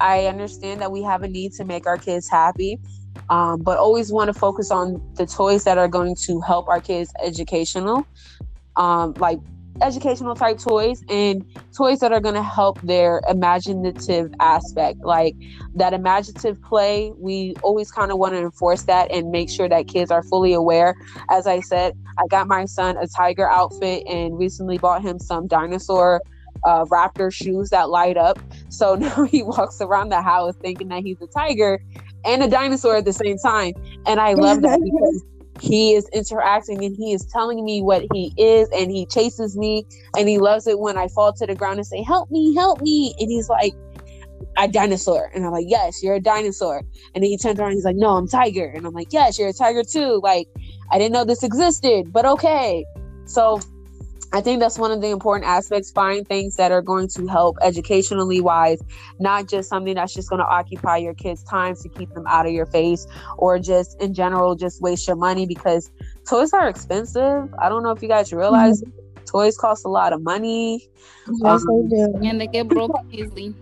I 0.00 0.26
understand 0.26 0.80
that 0.80 0.90
we 0.90 1.02
have 1.02 1.22
a 1.22 1.28
need 1.28 1.52
to 1.54 1.64
make 1.64 1.86
our 1.86 1.98
kids 1.98 2.28
happy. 2.28 2.78
Um, 3.28 3.60
but 3.60 3.78
always 3.78 4.10
want 4.10 4.32
to 4.32 4.38
focus 4.38 4.70
on 4.70 5.00
the 5.14 5.26
toys 5.26 5.64
that 5.64 5.78
are 5.78 5.88
going 5.88 6.16
to 6.26 6.40
help 6.40 6.68
our 6.68 6.80
kids 6.80 7.12
educational 7.22 8.06
um, 8.76 9.14
like 9.18 9.38
educational 9.82 10.34
type 10.34 10.58
toys 10.58 11.02
and 11.08 11.44
toys 11.76 11.98
that 12.00 12.12
are 12.12 12.20
going 12.20 12.34
to 12.34 12.42
help 12.42 12.80
their 12.82 13.20
imaginative 13.28 14.32
aspect. 14.40 15.00
Like 15.02 15.34
that 15.74 15.92
imaginative 15.92 16.60
play 16.62 17.12
we 17.18 17.54
always 17.62 17.90
kind 17.90 18.10
of 18.12 18.18
want 18.18 18.34
to 18.34 18.40
enforce 18.40 18.84
that 18.84 19.10
and 19.10 19.30
make 19.30 19.50
sure 19.50 19.68
that 19.68 19.88
kids 19.88 20.10
are 20.10 20.22
fully 20.24 20.52
aware. 20.52 20.94
As 21.30 21.46
i 21.46 21.60
said 21.60 21.94
i 22.18 22.26
got 22.28 22.46
my 22.48 22.64
son 22.64 22.96
a 22.98 23.06
tiger 23.06 23.48
outfit 23.50 24.02
and 24.08 24.38
recently 24.38 24.78
bought 24.78 25.02
him 25.02 25.18
some 25.18 25.46
dinosaur 25.46 26.20
uh, 26.64 26.84
raptor 26.86 27.32
shoes 27.32 27.70
that 27.70 27.90
light 27.90 28.16
up. 28.16 28.38
So 28.68 28.94
now 28.96 29.24
he 29.24 29.42
walks 29.42 29.80
around 29.80 30.10
the 30.10 30.22
house 30.22 30.54
thinking 30.62 30.88
that 30.88 31.02
he's 31.02 31.20
a 31.20 31.26
tiger 31.26 31.80
and 32.24 32.42
a 32.42 32.48
dinosaur 32.48 32.96
at 32.96 33.04
the 33.04 33.12
same 33.12 33.36
time. 33.38 33.72
And 34.06 34.20
i 34.20 34.34
love 34.34 34.62
that 34.62 34.80
because 34.84 35.24
he 35.60 35.94
is 35.94 36.08
interacting 36.12 36.84
and 36.84 36.96
he 36.96 37.12
is 37.12 37.24
telling 37.26 37.64
me 37.64 37.82
what 37.82 38.04
he 38.12 38.32
is 38.36 38.68
and 38.74 38.90
he 38.90 39.06
chases 39.06 39.56
me 39.56 39.84
and 40.16 40.28
he 40.28 40.38
loves 40.38 40.66
it 40.66 40.78
when 40.78 40.96
I 40.96 41.08
fall 41.08 41.32
to 41.34 41.46
the 41.46 41.54
ground 41.54 41.78
and 41.78 41.86
say, 41.86 42.02
Help 42.02 42.30
me, 42.30 42.54
help 42.54 42.80
me. 42.80 43.14
And 43.18 43.30
he's 43.30 43.48
like, 43.48 43.74
a 44.58 44.68
dinosaur. 44.68 45.30
And 45.34 45.44
I'm 45.44 45.52
like, 45.52 45.66
Yes, 45.68 46.02
you're 46.02 46.14
a 46.14 46.20
dinosaur. 46.20 46.82
And 47.14 47.22
then 47.22 47.30
he 47.30 47.38
turns 47.38 47.58
around 47.58 47.72
he's 47.72 47.84
like, 47.84 47.96
No, 47.96 48.16
I'm 48.16 48.28
tiger. 48.28 48.66
And 48.66 48.86
I'm 48.86 48.92
like, 48.92 49.12
Yes, 49.12 49.38
you're 49.38 49.48
a 49.48 49.52
tiger 49.52 49.82
too. 49.82 50.20
Like, 50.22 50.48
I 50.90 50.98
didn't 50.98 51.12
know 51.12 51.24
this 51.24 51.42
existed, 51.42 52.12
but 52.12 52.24
okay. 52.24 52.84
So 53.26 53.60
I 54.34 54.40
think 54.40 54.60
that's 54.60 54.78
one 54.78 54.90
of 54.90 55.02
the 55.02 55.10
important 55.10 55.46
aspects. 55.46 55.90
Find 55.90 56.26
things 56.26 56.56
that 56.56 56.72
are 56.72 56.80
going 56.80 57.08
to 57.08 57.26
help 57.26 57.58
educationally 57.60 58.40
wise, 58.40 58.82
not 59.18 59.46
just 59.46 59.68
something 59.68 59.94
that's 59.94 60.14
just 60.14 60.30
going 60.30 60.40
to 60.40 60.46
occupy 60.46 60.96
your 60.96 61.14
kids' 61.14 61.42
time 61.42 61.76
to 61.76 61.88
keep 61.88 62.12
them 62.14 62.26
out 62.26 62.46
of 62.46 62.52
your 62.52 62.66
face 62.66 63.06
or 63.36 63.58
just 63.58 64.00
in 64.00 64.14
general, 64.14 64.54
just 64.54 64.80
waste 64.80 65.06
your 65.06 65.16
money 65.16 65.44
because 65.46 65.90
toys 66.28 66.52
are 66.54 66.68
expensive. 66.68 67.52
I 67.60 67.68
don't 67.68 67.82
know 67.82 67.90
if 67.90 68.02
you 68.02 68.08
guys 68.08 68.32
realize 68.32 68.82
mm-hmm. 68.82 69.24
toys 69.26 69.58
cost 69.58 69.84
a 69.84 69.88
lot 69.88 70.14
of 70.14 70.22
money. 70.22 70.88
Yes, 71.42 71.64
um, 71.68 71.88
they 71.88 71.96
do. 71.96 72.14
And 72.22 72.40
they 72.40 72.46
get 72.46 72.68
broken 72.68 73.06
easily. 73.12 73.54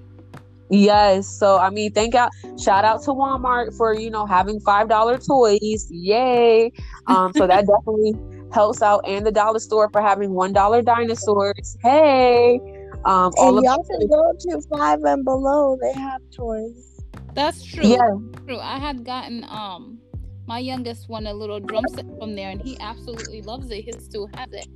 Yes. 0.71 1.27
So 1.27 1.59
I 1.59 1.71
mean, 1.71 1.93
thank 1.93 2.15
out 2.15 2.31
shout 2.63 2.85
out 2.85 3.03
to 3.03 3.11
Walmart 3.11 3.77
for, 3.77 3.93
you 3.93 4.09
know, 4.09 4.25
having 4.25 4.61
five 4.61 4.89
dollar 4.89 5.19
toys. 5.19 5.89
Yay. 5.91 6.73
Um, 7.09 7.33
so 7.35 7.49
that 7.49 7.67
definitely 7.67 8.15
helps 8.53 8.83
out 8.83 9.05
and 9.07 9.27
the 9.27 9.33
dollar 9.33 9.59
store 9.59 9.89
for 9.91 10.01
having 10.01 10.33
one 10.33 10.53
dollar 10.53 10.83
dinosaurs. 10.83 11.77
Hey. 11.83 12.61
Um 13.05 13.33
all 13.39 13.57
and 13.57 13.65
y'all 13.65 13.85
can 13.85 14.07
go 14.09 14.33
to 14.39 14.61
five 14.69 15.03
and 15.05 15.25
below. 15.25 15.79
They 15.81 15.93
have 15.93 16.21
toys. 16.35 17.01
That's 17.35 17.65
true. 17.65 17.87
Yeah. 17.87 18.17
true. 18.47 18.59
I 18.59 18.79
had 18.79 19.05
gotten 19.05 19.45
um 19.45 19.99
my 20.47 20.59
youngest 20.59 21.09
one 21.09 21.27
a 21.27 21.33
little 21.33 21.61
drum 21.61 21.85
set 21.95 22.07
from 22.19 22.35
there 22.35 22.51
and 22.51 22.61
he 22.61 22.79
absolutely 22.81 23.43
loves 23.43 23.71
it. 23.71 23.85
He 23.85 23.93
still 23.93 24.29
has 24.35 24.53
it. 24.53 24.69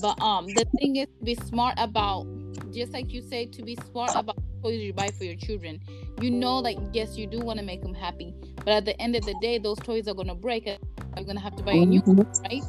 But 0.00 0.20
um 0.20 0.46
the 0.46 0.66
thing 0.78 0.96
is 0.96 1.06
to 1.18 1.24
be 1.24 1.34
smart 1.36 1.74
about 1.78 2.26
just 2.72 2.92
like 2.92 3.12
you 3.12 3.22
say 3.22 3.46
to 3.46 3.62
be 3.62 3.78
smart 3.90 4.10
about 4.14 4.36
toys 4.62 4.80
you 4.80 4.92
buy 4.92 5.08
for 5.16 5.24
your 5.24 5.36
children. 5.36 5.80
You 6.20 6.30
know 6.30 6.58
like 6.58 6.78
yes 6.92 7.16
you 7.16 7.26
do 7.26 7.38
want 7.38 7.58
to 7.60 7.64
make 7.64 7.82
them 7.82 7.94
happy, 7.94 8.34
but 8.56 8.68
at 8.68 8.84
the 8.84 9.00
end 9.00 9.14
of 9.16 9.24
the 9.24 9.34
day 9.40 9.58
those 9.58 9.78
toys 9.78 10.08
are 10.08 10.14
gonna 10.14 10.34
break 10.34 10.66
and 10.66 10.78
you're 11.16 11.26
gonna 11.26 11.40
have 11.40 11.56
to 11.56 11.62
buy 11.62 11.72
a 11.72 11.86
new 11.86 12.00
one, 12.00 12.16
mm-hmm. 12.16 12.42
right? 12.42 12.62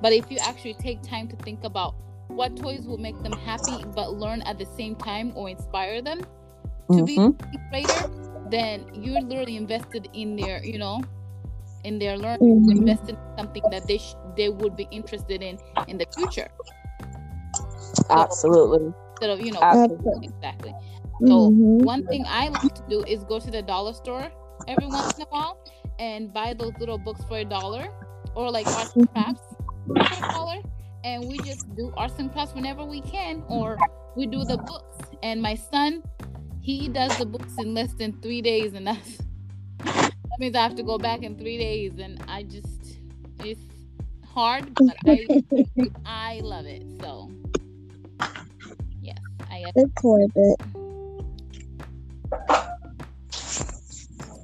But 0.00 0.12
if 0.12 0.30
you 0.30 0.38
actually 0.38 0.74
take 0.74 1.02
time 1.02 1.28
to 1.28 1.36
think 1.36 1.64
about 1.64 1.94
what 2.28 2.56
toys 2.56 2.86
will 2.86 2.98
make 2.98 3.20
them 3.22 3.32
happy 3.32 3.84
but 3.94 4.14
learn 4.14 4.42
at 4.42 4.58
the 4.58 4.66
same 4.76 4.94
time 4.96 5.32
or 5.34 5.48
inspire 5.48 6.02
them 6.02 6.20
to 6.90 6.98
mm-hmm. 7.02 7.30
be 7.30 7.58
greater, 7.70 8.10
then 8.50 8.84
you're 8.92 9.20
literally 9.20 9.56
invested 9.56 10.08
in 10.12 10.36
their, 10.36 10.64
you 10.64 10.78
know, 10.78 11.02
in 11.84 11.98
their 11.98 12.16
learning, 12.16 12.60
mm-hmm. 12.60 12.78
invested 12.78 13.10
in 13.10 13.36
something 13.38 13.62
that 13.70 13.86
they 13.86 13.98
sh- 13.98 14.14
they 14.36 14.48
would 14.48 14.76
be 14.76 14.88
interested 14.90 15.42
in 15.42 15.58
in 15.88 15.98
the 15.98 16.06
future. 16.16 16.48
Absolutely. 18.10 18.92
instead 19.12 19.30
of 19.30 19.40
you 19.40 19.52
know 19.52 19.60
Absolutely. 19.62 20.28
exactly. 20.28 20.74
So 21.24 21.50
mm-hmm. 21.50 21.84
one 21.84 22.06
thing 22.06 22.24
I 22.28 22.48
like 22.48 22.74
to 22.74 22.82
do 22.88 23.02
is 23.04 23.24
go 23.24 23.40
to 23.40 23.50
the 23.50 23.62
dollar 23.62 23.94
store 23.94 24.30
every 24.68 24.86
once 24.86 25.16
in 25.16 25.22
a 25.22 25.26
while 25.26 25.58
and 25.98 26.32
buy 26.32 26.52
those 26.52 26.72
little 26.78 26.98
books 26.98 27.24
for 27.24 27.38
a 27.38 27.44
dollar 27.44 27.88
or 28.34 28.50
like 28.50 28.66
arts 28.66 28.94
and 28.96 29.10
crafts 29.12 29.55
and 31.04 31.28
we 31.28 31.38
just 31.38 31.74
do 31.76 31.92
arts 31.96 32.14
and 32.18 32.32
crafts 32.32 32.54
whenever 32.54 32.84
we 32.84 33.00
can 33.00 33.42
or 33.48 33.78
we 34.16 34.26
do 34.26 34.44
the 34.44 34.56
books. 34.56 34.98
And 35.22 35.40
my 35.40 35.54
son 35.54 36.02
he 36.66 36.88
does 36.88 37.16
the 37.16 37.24
books 37.24 37.52
in 37.58 37.74
less 37.74 37.92
than 37.92 38.12
three 38.20 38.42
days 38.42 38.74
and 38.74 38.88
that's 38.88 39.18
that 39.84 40.40
means 40.40 40.56
i 40.56 40.60
have 40.60 40.74
to 40.74 40.82
go 40.82 40.98
back 40.98 41.22
in 41.22 41.38
three 41.38 41.56
days 41.56 41.92
and 42.00 42.20
i 42.26 42.42
just 42.42 42.98
it's 43.44 43.60
hard 44.28 44.74
but 44.74 44.96
i 45.06 45.24
i 46.04 46.40
love 46.42 46.66
it 46.66 46.82
so. 47.00 47.30
Yes 49.00 49.18
i 49.48 49.62
support 49.78 50.28
it 50.34 50.60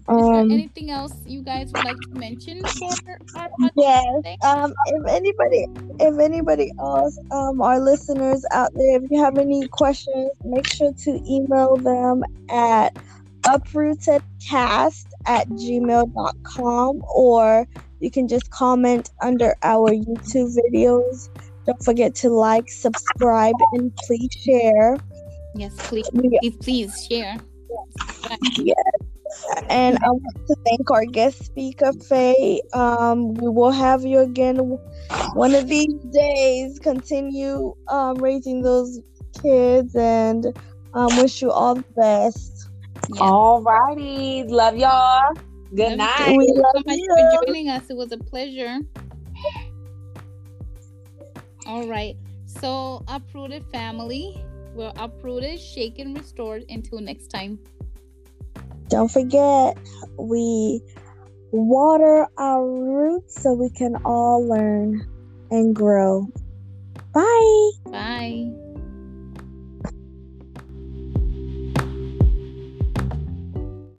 um, 0.09 0.19
Is 0.19 0.27
there 0.27 0.59
anything 0.59 0.91
else 0.91 1.15
you 1.27 1.43
guys 1.43 1.73
would 1.73 1.85
like 1.85 1.99
to 2.01 2.19
mention 2.19 2.62
for 2.65 3.19
our 3.37 3.49
Yes. 3.77 4.07
Um, 4.43 4.75
if 4.87 5.07
anybody, 5.09 5.67
if 6.01 6.19
anybody 6.19 6.73
else, 6.79 7.19
um, 7.31 7.61
our 7.61 7.79
listeners 7.79 8.45
out 8.51 8.73
there, 8.75 9.03
if 9.03 9.11
you 9.11 9.23
have 9.23 9.38
any 9.38 9.67
questions, 9.69 10.31
make 10.45 10.67
sure 10.67 10.93
to 10.93 11.23
email 11.29 11.77
them 11.77 12.25
at 12.49 12.97
uprootedcast 13.43 15.07
at 15.27 15.49
gmail.com 15.49 17.03
or 17.15 17.67
you 18.01 18.11
can 18.11 18.27
just 18.27 18.51
comment 18.51 19.11
under 19.21 19.55
our 19.62 19.91
YouTube 19.91 20.57
videos. 20.57 21.29
Don't 21.67 21.83
forget 21.85 22.15
to 22.17 22.31
like, 22.31 22.69
subscribe, 22.69 23.55
and 23.73 23.95
please 23.97 24.33
share. 24.33 24.97
Yes, 25.55 25.73
please, 25.88 26.11
please, 26.11 26.57
please 26.57 27.07
share. 27.07 27.38
Yes. 28.59 28.77
And 29.68 29.97
I 30.03 30.11
want 30.11 30.47
to 30.49 30.57
thank 30.66 30.90
our 30.90 31.05
guest 31.05 31.45
speaker, 31.45 31.92
Faye. 32.09 32.61
Um, 32.73 33.35
we 33.35 33.49
will 33.49 33.71
have 33.71 34.05
you 34.05 34.18
again 34.18 34.79
one 35.35 35.55
of 35.55 35.68
these 35.68 35.95
days. 36.12 36.79
Continue 36.79 37.75
um, 37.88 38.16
raising 38.18 38.62
those 38.62 39.01
kids 39.40 39.95
and 39.95 40.47
um, 40.95 41.16
wish 41.16 41.40
you 41.40 41.51
all 41.51 41.77
the 41.77 41.85
best. 41.97 42.68
Yeah. 43.14 43.23
All 43.23 43.62
righty. 43.62 44.45
Love 44.45 44.77
y'all. 44.77 45.35
Good 45.75 45.90
love 45.90 45.99
night. 45.99 46.31
You. 46.31 46.37
We 46.37 46.53
love 46.55 46.64
so 46.77 46.83
much 46.87 46.99
you. 46.99 47.31
for 47.31 47.47
joining 47.47 47.68
us. 47.68 47.88
It 47.88 47.97
was 47.97 48.12
a 48.12 48.18
pleasure. 48.18 48.79
All 51.66 51.87
right. 51.87 52.16
So, 52.45 53.03
uprooted 53.09 53.64
family. 53.73 54.45
We're 54.75 54.92
uprooted, 54.97 55.61
shaken, 55.61 56.14
restored. 56.14 56.64
Until 56.68 57.01
next 57.01 57.29
time. 57.29 57.59
Don't 58.88 59.11
forget, 59.11 59.77
we 60.18 60.81
water 61.53 62.27
our 62.38 62.66
roots 62.66 63.42
so 63.42 63.55
we 63.55 63.71
can 63.71 63.97
all 64.05 64.47
learn 64.47 65.07
and 65.51 65.75
grow. 65.75 66.27
Bye. 67.12 67.71
Bye. 67.90 68.72